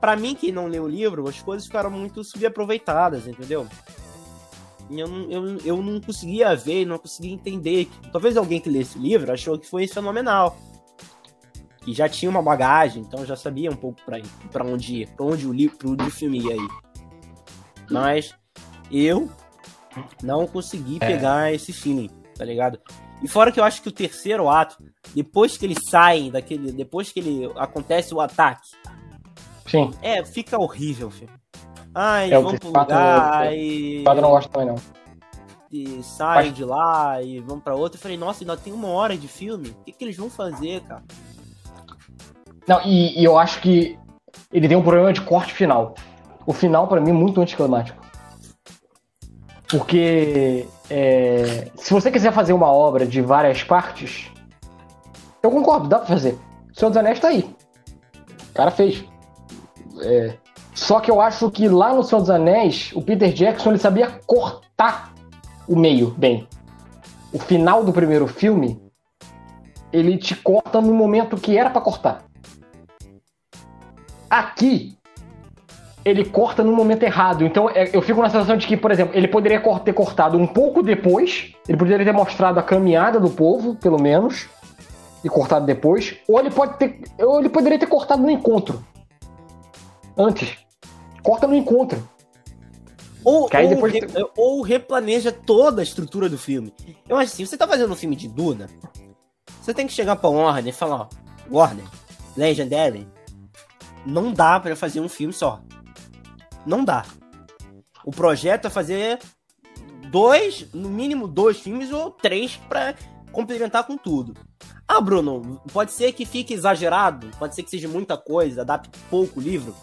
[0.00, 3.66] para mim que não leu o livro, as coisas ficaram muito subaproveitadas, entendeu?
[4.90, 7.88] Eu, eu, eu não conseguia ver, não conseguia entender.
[8.10, 10.58] Talvez alguém que lesse o livro achou que foi fenomenal
[11.80, 14.00] que já tinha uma bagagem, então já sabia um pouco
[14.50, 16.68] para onde ir, pra onde o livro, pro o filme ia ir.
[17.90, 18.34] Mas
[18.90, 19.28] eu
[20.22, 21.06] não consegui é.
[21.06, 22.78] pegar esse feeling, tá ligado?
[23.22, 24.82] E fora que eu acho que o terceiro ato,
[25.14, 26.72] depois que eles saem daquele.
[26.72, 28.70] Depois que ele acontece o ataque.
[29.66, 29.90] Sim.
[30.00, 31.30] É, fica horrível, filho.
[32.22, 34.04] Eles é, vão pro lugar e.
[34.06, 34.76] O não gosta também, não.
[35.72, 37.96] E saem de lá e vão pra outro.
[37.96, 39.68] Eu falei, nossa, ainda tem uma hora de filme.
[39.68, 41.04] O que, que eles vão fazer, cara?
[42.70, 43.98] Não, e, e, eu acho que
[44.52, 45.92] ele tem um problema de corte final.
[46.46, 48.00] O final, para mim, é muito anticlimático.
[49.68, 54.30] Porque é, se você quiser fazer uma obra de várias partes,
[55.42, 56.38] eu concordo, dá pra fazer.
[56.70, 57.52] O Senhor dos Anéis tá aí.
[58.50, 59.04] O cara fez.
[60.02, 60.34] É,
[60.72, 64.20] só que eu acho que lá no Senhor dos Anéis, o Peter Jackson ele sabia
[64.28, 65.12] cortar
[65.66, 66.46] o meio bem.
[67.32, 68.80] O final do primeiro filme,
[69.92, 72.29] ele te corta no momento que era para cortar.
[74.30, 74.96] Aqui,
[76.04, 77.44] ele corta no momento errado.
[77.44, 80.46] Então é, eu fico na sensação de que, por exemplo, ele poderia ter cortado um
[80.46, 84.48] pouco depois, ele poderia ter mostrado a caminhada do povo, pelo menos,
[85.24, 88.84] e cortado depois, ou ele pode ter, ou ele poderia ter cortado no encontro.
[90.16, 90.58] Antes.
[91.22, 92.08] Corta no encontro.
[93.22, 93.92] Ou, ou, depois...
[93.92, 94.00] re,
[94.36, 96.72] ou replaneja toda a estrutura do filme.
[97.06, 98.70] Eu acho assim, você tá fazendo um filme de Duna,
[99.60, 101.08] você tem que chegar pra Warner e falar, ó,
[101.50, 101.84] Warner,
[102.34, 103.06] Legendary,
[104.06, 105.62] não dá para fazer um filme só.
[106.66, 107.04] Não dá.
[108.04, 109.18] O projeto é fazer
[110.10, 112.94] dois, no mínimo dois filmes ou três para
[113.32, 114.34] complementar com tudo.
[114.86, 119.38] Ah, Bruno, pode ser que fique exagerado, pode ser que seja muita coisa, adapte pouco
[119.38, 119.74] o livro.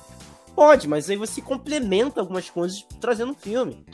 [0.53, 3.85] Pode, mas aí você complementa algumas coisas trazendo um filme.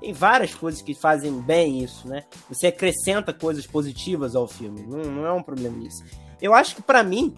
[0.00, 2.24] Tem várias coisas que fazem bem isso, né?
[2.48, 4.82] Você acrescenta coisas positivas ao filme.
[4.82, 6.02] Não, não é um problema isso.
[6.40, 7.36] Eu acho que para mim,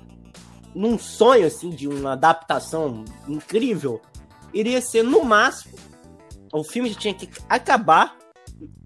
[0.75, 4.01] num sonho assim de uma adaptação incrível,
[4.53, 5.75] iria ser no máximo
[6.61, 8.17] o filme já tinha que acabar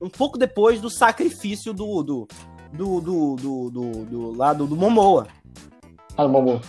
[0.01, 2.28] um pouco depois do sacrifício do do
[2.72, 5.26] do do, do, do, do lado do Momoa.
[6.16, 6.61] Ah, do Momoa.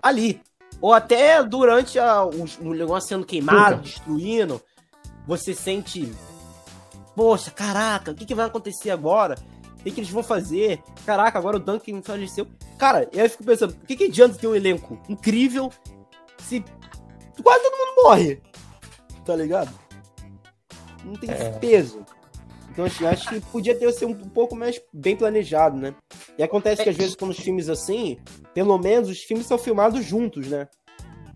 [0.00, 0.40] Ali.
[0.80, 4.60] Ou até durante a, o, o negócio sendo queimado, destruindo,
[5.26, 6.12] você sente.
[7.16, 9.36] Poxa, caraca, o que, que vai acontecer agora?
[9.84, 10.82] O que, eles vão fazer?
[11.04, 12.46] Caraca, agora o Duncan faleceu.
[12.78, 15.70] Cara, eu fico pensando, o que, que adianta ter um elenco incrível
[16.38, 16.64] se
[17.42, 18.40] quase todo mundo morre?
[19.26, 19.70] Tá ligado?
[21.04, 21.50] Não tem é.
[21.50, 22.04] peso.
[22.70, 25.94] Então assim, acho que podia ter sido um pouco mais bem planejado, né?
[26.38, 28.18] E acontece que às vezes quando os filmes assim,
[28.54, 30.66] pelo menos os filmes são filmados juntos, né?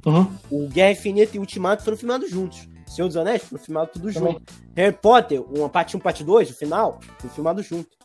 [0.06, 0.26] Uhum.
[0.50, 2.66] O Guerra Infinita e o Ultimato foram filmados juntos.
[2.86, 4.32] Senhor dos Anéis foram filmados tudo Também.
[4.32, 4.52] junto.
[4.74, 7.97] Harry Potter, uma parte 1, parte 2, o final, foi filmado junto.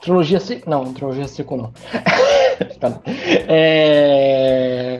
[0.00, 0.70] Trilogia sequel.
[0.70, 1.72] Não, trilogia sequel não.
[3.48, 4.98] É...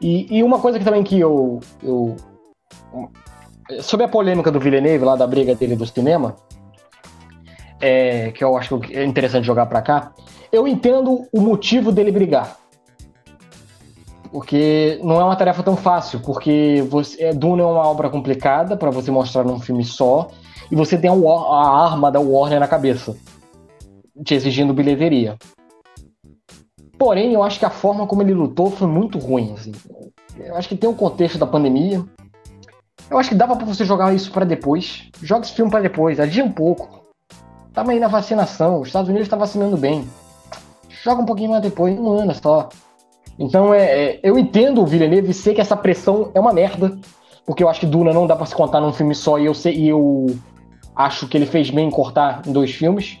[0.00, 2.16] E, e, uma coisa que também que eu, eu.
[3.80, 6.36] Sobre a polêmica do Villeneuve, lá da briga dele do cinema,
[7.80, 10.12] é, que eu acho que é interessante jogar para cá,
[10.52, 12.56] eu entendo o motivo dele brigar.
[14.30, 18.76] Porque não é uma tarefa tão fácil, porque você, é, Duna é uma obra complicada
[18.76, 20.28] para você mostrar num filme só,
[20.72, 23.14] e você tem a, arma da Warner na cabeça,
[24.24, 25.36] te exigindo bilheteria.
[26.98, 29.52] Porém, eu acho que a forma como ele lutou foi muito ruim.
[29.52, 29.72] Assim.
[30.34, 32.02] Eu acho que tem um contexto da pandemia.
[33.10, 35.10] Eu acho que dava para você jogar isso para depois.
[35.20, 37.02] Joga esse filme para depois, adia um pouco.
[37.74, 40.08] Tava aí na vacinação, os Estados Unidos tá vacinando bem.
[40.88, 42.70] Joga um pouquinho mais depois, um ano só.
[43.38, 46.98] Então é, é, eu entendo o Villeneuve sei que essa pressão é uma merda.
[47.44, 49.52] Porque eu acho que Duna não dá para se contar num filme só e eu
[49.52, 50.26] sei, e eu
[50.94, 53.18] Acho que ele fez bem em cortar em dois filmes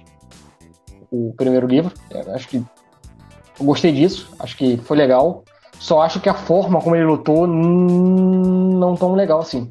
[1.10, 1.92] o primeiro livro.
[2.10, 5.44] Eu acho que eu gostei disso, acho que foi legal.
[5.78, 9.70] Só acho que a forma como ele lutou não tão legal assim.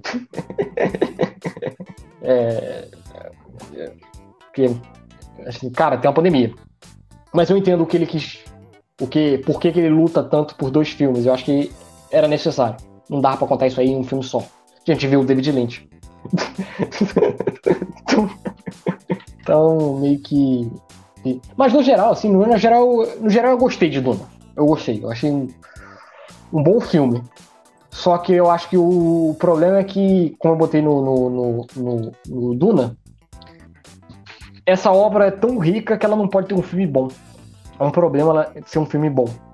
[2.22, 2.88] é,
[3.74, 3.92] é,
[4.40, 4.76] porque,
[5.48, 6.54] assim, cara, tem uma pandemia.
[7.34, 8.40] Mas eu entendo o que ele quis.
[9.00, 11.26] O que, por que, que ele luta tanto por dois filmes.
[11.26, 11.72] Eu acho que
[12.12, 12.76] era necessário.
[13.10, 14.40] Não dava pra contar isso aí em um filme só.
[14.40, 15.90] A gente viu o David Lynch.
[19.42, 20.72] então, meio que.
[21.56, 22.88] Mas no geral, assim, no geral,
[23.20, 24.28] no geral eu gostei de Duna.
[24.56, 25.04] Eu gostei.
[25.04, 25.48] Eu achei um,
[26.52, 27.24] um bom filme.
[27.90, 31.68] Só que eu acho que o problema é que, como eu botei no, no, no,
[31.76, 32.98] no, no Duna,
[34.66, 37.10] essa obra é tão rica que ela não pode ter um filme bom.
[37.80, 39.28] É um problema ela ser um filme bom.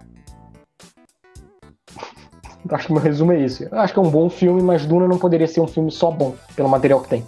[2.70, 3.64] Acho que meu resumo é isso.
[3.64, 6.12] Eu acho que é um bom filme, mas Duna não poderia ser um filme só
[6.12, 7.24] bom, pelo material que tem.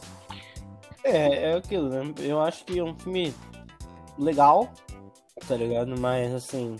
[1.03, 2.13] É, é aquilo, né?
[2.19, 3.33] Eu acho que é um filme
[4.17, 4.69] legal,
[5.47, 5.97] tá ligado?
[5.99, 6.77] Mas assim.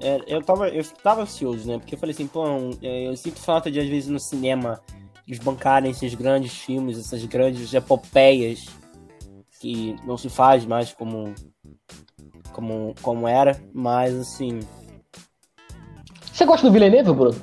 [0.00, 1.78] É, eu, tava, eu tava ansioso, né?
[1.78, 2.44] Porque eu falei assim, pô,
[2.82, 4.80] é, eu sinto falta de, às vezes, no cinema,
[5.26, 8.66] desbancarem esses grandes filmes, essas grandes epopeias
[9.60, 11.34] que não se faz mais como,
[12.52, 14.60] como, como era, mas assim,
[16.30, 17.40] você gosta do Villeneuve, Bruno?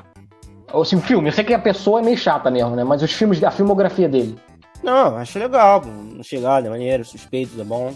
[0.74, 1.30] Ou assim, o filme?
[1.30, 2.84] Eu sei que a pessoa é meio chata mesmo, né?
[2.84, 4.38] Mas os filmes, a filmografia dele.
[4.84, 5.82] Não, acho legal.
[6.24, 7.96] Chegada, é maneiro, suspeito, é bom.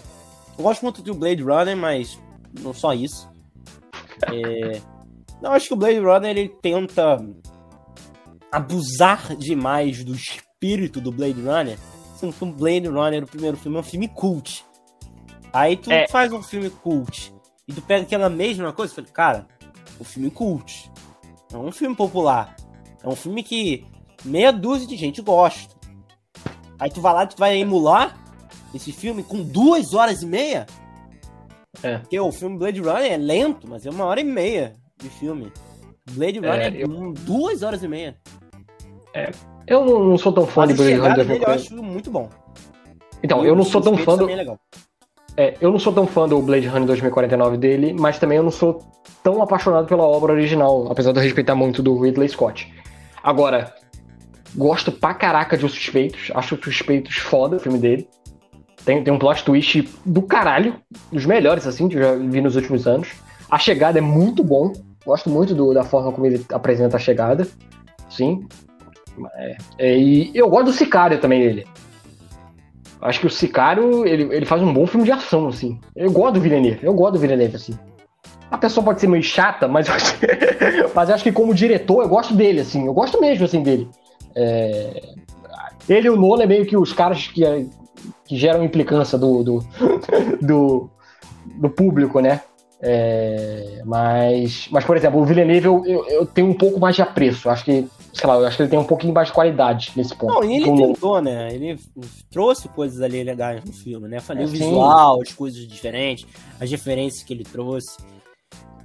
[0.56, 2.18] Eu gosto muito do Blade Runner, mas
[2.60, 3.28] não só isso.
[4.32, 4.80] É...
[5.40, 7.18] Não, acho que o Blade Runner ele tenta
[8.50, 11.78] abusar demais do espírito do Blade Runner.
[12.16, 14.64] Sendo que o Blade Runner, o primeiro filme, é um filme cult.
[15.52, 16.08] Aí tu é.
[16.08, 17.34] faz um filme cult
[17.68, 19.46] e tu pega aquela mesma coisa e fala, cara,
[20.00, 20.90] um filme cult.
[21.52, 22.56] É um filme popular.
[23.02, 23.84] É um filme que
[24.24, 25.75] meia dúzia de gente gosta.
[26.78, 28.16] Aí tu vai lá tu vai emular
[28.74, 30.66] esse filme com duas horas e meia.
[31.82, 31.98] É.
[31.98, 35.52] Porque o filme Blade Runner é lento, mas é uma hora e meia de filme.
[36.12, 37.12] Blade Runner é, é eu...
[37.20, 38.16] duas horas e meia.
[39.14, 39.30] É.
[39.66, 41.42] Eu não sou tão fã mas de Blade Runner.
[41.42, 42.30] Eu acho muito bom.
[43.22, 44.28] Então, eu, eu não sou tão fã do...
[44.28, 44.56] É
[45.38, 48.50] é, eu não sou tão fã do Blade Runner 2049 dele, mas também eu não
[48.50, 48.82] sou
[49.22, 52.72] tão apaixonado pela obra original, apesar de eu respeitar muito do Ridley Scott.
[53.22, 53.74] Agora,
[54.56, 58.08] gosto pra caraca de Os Suspeitos, acho Os Suspeitos foda o filme dele.
[58.84, 60.76] Tem, tem um plot twist do caralho,
[61.10, 63.08] dos melhores, assim, que eu já vi nos últimos anos.
[63.50, 64.72] A Chegada é muito bom,
[65.04, 67.46] gosto muito do, da forma como ele apresenta a Chegada,
[68.08, 68.46] sim.
[69.34, 71.66] É, é, e eu gosto do Sicário também dele.
[73.00, 75.78] Acho que o Sicário, ele, ele faz um bom filme de ação, assim.
[75.94, 77.78] Eu gosto do Villeneuve, eu gosto do Villeneuve, assim.
[78.50, 79.94] A pessoa pode ser meio chata, mas eu,
[80.94, 82.86] mas eu acho que como diretor eu gosto dele, assim.
[82.86, 83.88] Eu gosto mesmo, assim, dele.
[84.36, 85.14] É...
[85.88, 87.42] Ele e o Nolan é meio que os caras que,
[88.24, 89.64] que geram implicância do, do,
[90.40, 90.90] do,
[91.56, 92.42] do público, né?
[92.80, 93.82] É...
[93.84, 97.48] Mas, mas, por exemplo, o Villeneuve eu, eu, eu tenho um pouco mais de apreço.
[97.48, 100.14] Acho que sei lá, eu acho que ele tem um pouquinho mais de qualidade nesse
[100.16, 100.32] ponto.
[100.32, 101.52] Não, e ele tentou, né?
[101.52, 101.78] Ele
[102.30, 104.20] trouxe coisas ali legais no filme, né?
[104.20, 106.26] Falei é, o visual, as coisas diferentes,
[106.58, 107.98] as referências que ele trouxe.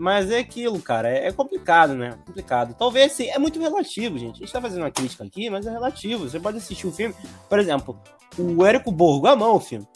[0.01, 2.17] Mas é aquilo, cara, é, é complicado, né?
[2.25, 2.73] Complicado.
[2.73, 4.37] Talvez sim, é muito relativo, gente.
[4.37, 6.27] A gente tá fazendo uma crítica aqui, mas é relativo.
[6.27, 7.13] Você pode assistir o filme,
[7.47, 7.95] por exemplo,
[8.35, 9.87] o Érico Borgo amou o filme.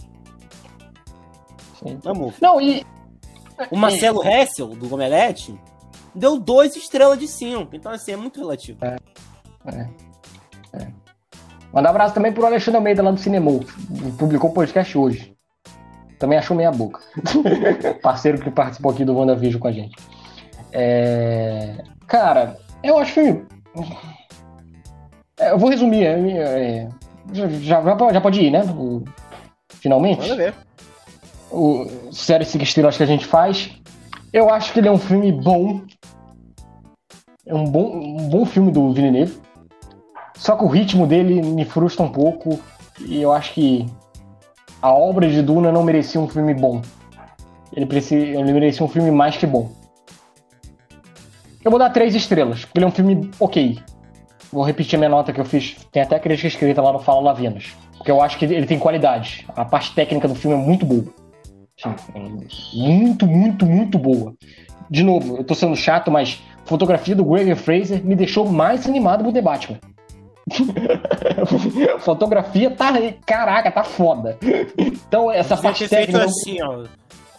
[1.80, 2.00] Sim.
[2.06, 2.32] Amou.
[2.40, 2.86] Não, e.
[3.72, 5.60] O Marcelo Hessel, do Gomelete,
[6.14, 7.76] deu dois estrelas de cinco.
[7.76, 8.78] Então, assim, é muito relativo.
[8.86, 8.98] É.
[9.66, 9.90] É.
[10.84, 10.88] É.
[11.74, 13.50] Manda um abraço também pro Alexandre Almeida lá do Cinema.
[14.20, 15.35] Publicou o podcast hoje.
[16.18, 17.02] Também achou meia boca.
[18.02, 19.96] Parceiro que participou aqui do WandaVision com a gente.
[20.72, 21.76] É...
[22.08, 23.46] Cara, eu acho que.
[25.40, 26.04] É, eu vou resumir.
[26.04, 26.90] É, é,
[27.34, 27.82] já, já,
[28.14, 28.64] já, pode ir, né?
[28.64, 29.04] O...
[29.70, 30.22] Finalmente.
[30.22, 30.54] Manda ver.
[31.52, 33.72] O série 5 estrelas que a gente faz.
[34.32, 35.82] Eu acho que ele é um filme bom.
[37.46, 39.40] É um bom, um bom filme do Villeneuve.
[40.36, 42.60] Só que o ritmo dele me frustra um pouco
[43.00, 43.86] e eu acho que
[44.82, 46.82] a obra de Duna não merecia um filme bom.
[47.74, 49.72] Ele, precisa, ele merecia um filme mais que bom.
[51.64, 53.80] Eu vou dar três estrelas, porque ele é um filme ok.
[54.52, 55.76] Vou repetir a minha nota que eu fiz.
[55.92, 57.74] Tem até crítica escrita lá no Fala Lavinas.
[57.98, 59.46] Porque eu acho que ele tem qualidade.
[59.56, 61.06] A parte técnica do filme é muito boa.
[62.74, 64.36] muito, muito, muito boa.
[64.90, 68.88] De novo, eu tô sendo chato, mas a fotografia do Greg Fraser me deixou mais
[68.88, 69.80] animado pro Batman.
[72.00, 72.94] Fotografia tá.
[73.26, 74.38] Caraca, tá foda.
[74.78, 76.20] Então, essa parte técnica.
[76.20, 76.86] Feito assim, ó.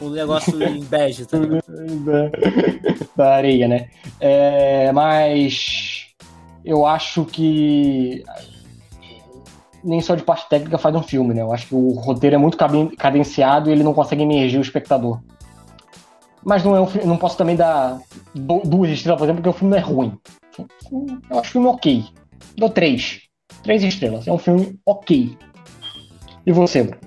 [0.01, 1.39] O negócio em bege, tá
[3.17, 3.89] Da areia, né?
[4.21, 6.09] É, mas.
[6.65, 8.25] Eu acho que.
[9.85, 11.43] Nem só de parte técnica faz um filme, né?
[11.43, 12.59] Eu acho que o roteiro é muito
[12.99, 15.21] cadenciado e ele não consegue emergir o espectador.
[16.45, 18.01] Mas não é um não posso também dar
[18.35, 20.19] duas estrelas, por exemplo, porque o filme não é ruim.
[21.31, 22.05] Eu acho o filme ok.
[22.57, 23.23] Dou três.
[23.63, 24.27] Três estrelas.
[24.27, 25.37] É um filme ok.
[26.47, 27.01] E você, Bruno?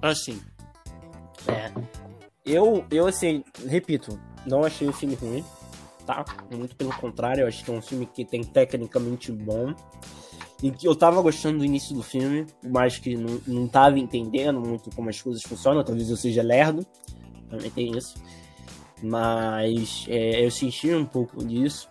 [0.00, 0.40] Assim.
[1.46, 1.72] É.
[2.44, 5.44] Eu, eu, assim, repito, Não achei o filme ruim,
[6.06, 6.24] tá?
[6.50, 9.74] Muito pelo contrário, eu acho que é um filme que tem tecnicamente bom.
[10.62, 14.60] E que eu tava gostando do início do filme, mas que não, não tava entendendo
[14.60, 15.84] muito como as coisas funcionam.
[15.84, 16.84] Talvez eu seja lerdo,
[17.48, 18.14] também tem isso.
[19.00, 21.88] Mas é, eu senti um pouco disso.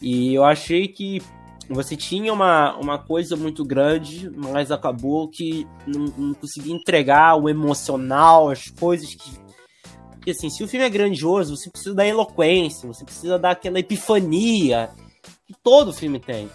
[0.00, 1.20] E eu achei que
[1.68, 7.48] você tinha uma, uma coisa muito grande, mas acabou que não, não conseguia entregar o
[7.48, 9.30] emocional, as coisas que.
[10.12, 14.90] Porque assim, se o filme é grandioso, você precisa da eloquência, você precisa daquela epifania
[15.46, 16.48] que todo filme tem.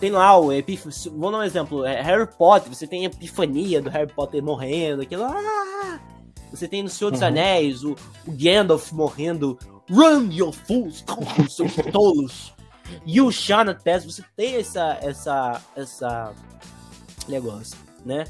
[0.00, 1.18] Tem lá o epifania.
[1.18, 5.02] Vou dar um exemplo: é Harry Potter, você tem a epifania do Harry Potter morrendo,
[5.02, 5.24] aquilo.
[5.24, 5.98] Ah!
[6.50, 7.26] Você tem no Senhor dos uhum.
[7.26, 7.92] Anéis o,
[8.26, 9.58] o Gandalf morrendo.
[9.90, 11.02] Run, your fools!
[11.48, 12.57] Seus tolos!
[13.04, 16.34] E o Shana Tess, você tem essa, essa, essa
[17.28, 18.24] negócio, né?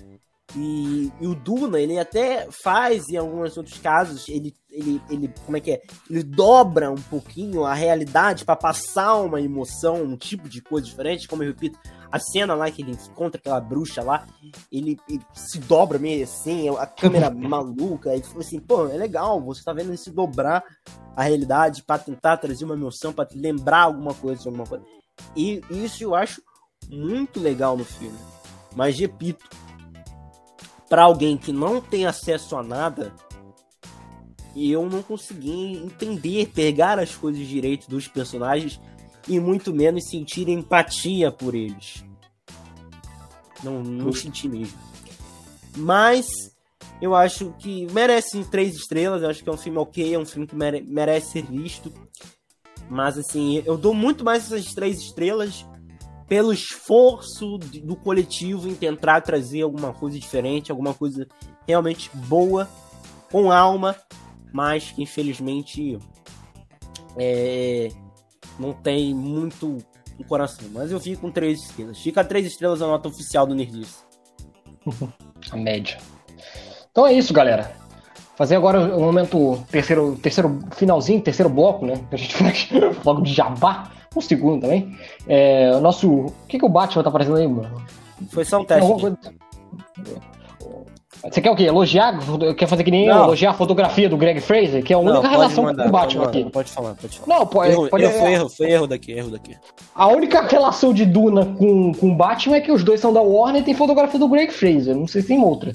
[0.57, 5.59] E, e, o Duna, ele até faz, em alguns outros casos, ele, ele, ele, como
[5.59, 5.83] é que é?
[6.09, 11.29] Ele dobra um pouquinho a realidade para passar uma emoção, um tipo de coisa diferente,
[11.29, 11.79] como eu repito,
[12.11, 14.27] a cena lá que ele encontra aquela bruxa lá,
[14.73, 19.41] ele, ele se dobra meio assim, a câmera maluca, e foi assim, pô, é legal,
[19.41, 20.65] você tá vendo ele se dobrar
[21.15, 24.85] a realidade para tentar trazer uma emoção, para lembrar alguma coisa de alguma coisa.
[25.37, 26.43] E isso eu acho
[26.89, 28.19] muito legal no filme.
[28.75, 29.49] Mas repito,
[30.89, 33.13] para alguém que não tem acesso a nada,
[34.57, 38.81] eu não consegui entender, pegar as coisas direito dos personagens
[39.29, 42.05] e muito menos sentir empatia por eles.
[43.63, 44.79] Não, não senti mesmo.
[45.77, 46.27] Mas
[47.01, 49.23] eu acho que merece três estrelas.
[49.23, 51.93] Eu acho que é um filme ok, é um filme que mere merece ser visto.
[52.89, 55.67] Mas assim, eu dou muito mais essas três estrelas
[56.27, 61.27] pelo esforço do coletivo em tentar trazer alguma coisa diferente, alguma coisa
[61.67, 62.69] realmente boa,
[63.31, 63.97] com alma,
[64.53, 65.99] mas que infelizmente
[67.17, 67.89] é,
[68.59, 69.79] não tem muito
[70.19, 70.69] no coração.
[70.73, 71.99] Mas eu fico com três estrelas.
[71.99, 73.99] Fica três estrelas a nota oficial do Nerdice.
[75.51, 75.99] a média.
[76.91, 77.73] Então é isso, galera.
[78.37, 81.95] Fazer agora o momento terceiro, terceiro finalzinho, terceiro bloco, né?
[82.11, 82.69] A gente faz
[83.05, 83.91] logo de jabá.
[84.17, 84.97] Um segundo também.
[85.27, 86.09] É, o nosso.
[86.09, 87.83] O que, que o Batman tá fazendo aí, mano?
[88.31, 88.89] Foi só um teste.
[91.23, 91.65] Você quer o quê?
[91.65, 92.19] Elogiar?
[92.57, 95.23] Quer fazer que nem eu, elogiar a fotografia do Greg Fraser, que é a única
[95.23, 96.45] não, relação mandar, com o Batman aqui.
[96.51, 97.39] Pode falar, pode falar.
[97.39, 97.73] Não, pode.
[97.73, 99.57] Erro, pode erro, foi erro, foi erro daqui, erro daqui.
[99.95, 103.63] A única relação de Duna com, o Batman é que os dois são da Warner
[103.63, 104.95] e tem fotografia do Greg Fraser.
[104.95, 105.73] Não sei se tem outra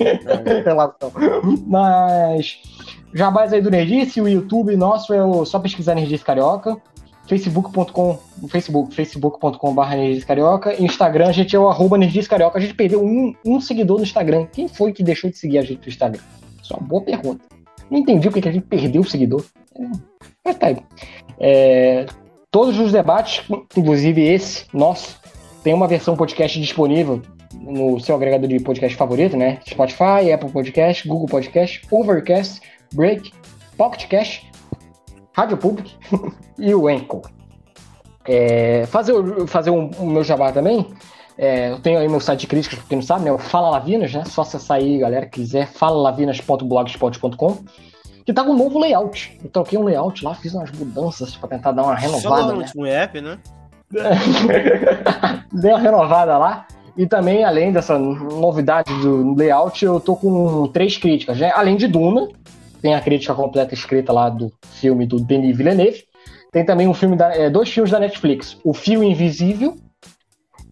[0.64, 1.12] relação.
[1.66, 2.58] Mas.
[3.12, 6.76] Jabás aí do Nerdice, o YouTube nosso é o só pesquisar Nerdice Carioca
[7.26, 8.18] facebook.com,
[8.48, 11.96] Facebook, facebook.com.br Carioca, Instagram, a gente é o arroba
[12.28, 14.46] Carioca, a gente perdeu um, um seguidor no Instagram.
[14.52, 16.22] Quem foi que deixou de seguir a gente no Instagram?
[16.62, 17.44] Isso é uma boa pergunta.
[17.90, 19.44] Não entendi o que, a gente perdeu o seguidor.
[19.74, 19.84] É,
[20.44, 20.76] mas tá aí.
[21.38, 22.06] É,
[22.50, 23.42] todos os debates,
[23.76, 25.20] inclusive esse nosso,
[25.62, 27.22] tem uma versão podcast disponível
[27.54, 29.60] no seu agregador de podcast favorito, né?
[29.66, 32.60] Spotify, Apple Podcast, Google Podcast, Overcast,
[32.92, 33.32] Break,
[33.76, 34.53] Pocket Cast
[35.34, 35.94] Rádio Public
[36.58, 37.22] e o Enco.
[38.26, 39.12] É, fazer
[39.46, 40.86] fazer um, um meu jabá também.
[41.36, 43.32] É, eu tenho aí meu site de críticas, quem não sabe, né?
[43.32, 44.24] O Fala Lavinas, né?
[44.24, 47.58] Só acessar aí, galera, que quiser, falalavinas.blogspot.com
[48.24, 49.38] que tá com um novo layout.
[49.42, 52.22] Eu troquei um layout lá, fiz umas mudanças para tentar dar uma renovada.
[52.22, 52.64] Só no né?
[52.64, 53.38] último app, né?
[55.52, 56.66] Dei uma renovada lá.
[56.96, 61.52] E também, além dessa novidade do layout, eu tô com três críticas, né?
[61.54, 62.28] Além de Duna,
[62.84, 66.04] tem a crítica completa escrita lá do filme do Denis Villeneuve.
[66.52, 69.74] Tem também um filme da, é, dois filmes da Netflix, O Fio Invisível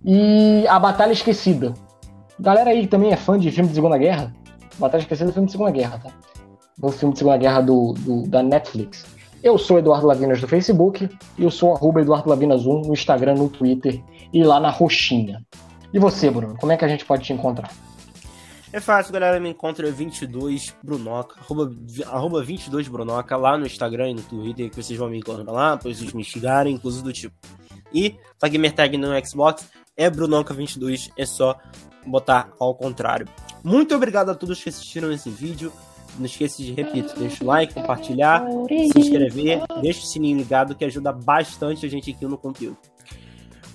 [0.05, 1.73] e A Batalha Esquecida.
[2.39, 4.31] Galera aí que também é fã de filme de Segunda Guerra,
[4.79, 6.11] Batalha Esquecida é filme de Segunda Guerra, tá?
[6.83, 9.07] O filme de Segunda Guerra do, do, da Netflix.
[9.43, 11.09] Eu sou Eduardo Lavinas do Facebook
[11.39, 14.03] eu sou arroba Eduardo Lavinas 1 no Instagram, no Twitter
[14.35, 15.43] e lá na Roxinha.
[15.95, 17.71] E você, Bruno, como é que a gente pode te encontrar?
[18.73, 19.39] É fácil, galera.
[19.39, 21.71] Me encontra 22 Brunoca, arroba,
[22.07, 25.77] arroba 22 Brunoca lá no Instagram e no Twitter, que vocês vão me encontrar lá,
[25.77, 27.35] pra vocês me xingarem, coisas do tipo.
[27.93, 31.59] E a gamer tag no Xbox é Brunoca22, é só
[32.07, 33.29] botar ao contrário.
[33.63, 35.71] Muito obrigado a todos que assistiram esse vídeo.
[36.19, 40.85] Não esqueça de, repito, deixa o like, compartilhar, se inscrever, deixa o sininho ligado que
[40.85, 42.79] ajuda bastante a gente aqui no conteúdo.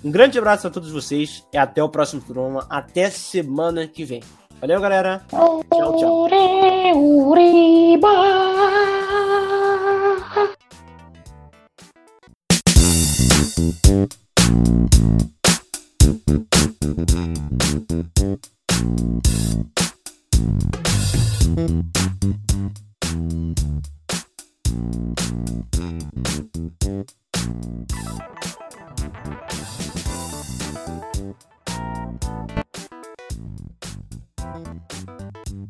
[0.04, 2.66] Um grande abraço a todos vocês e até o próximo programa.
[2.70, 4.22] Até semana que vem.
[4.60, 5.22] Valeu, galera.
[5.30, 6.18] Tchau, tchau.
[21.58, 21.88] Thank you.
[34.38, 35.68] うん。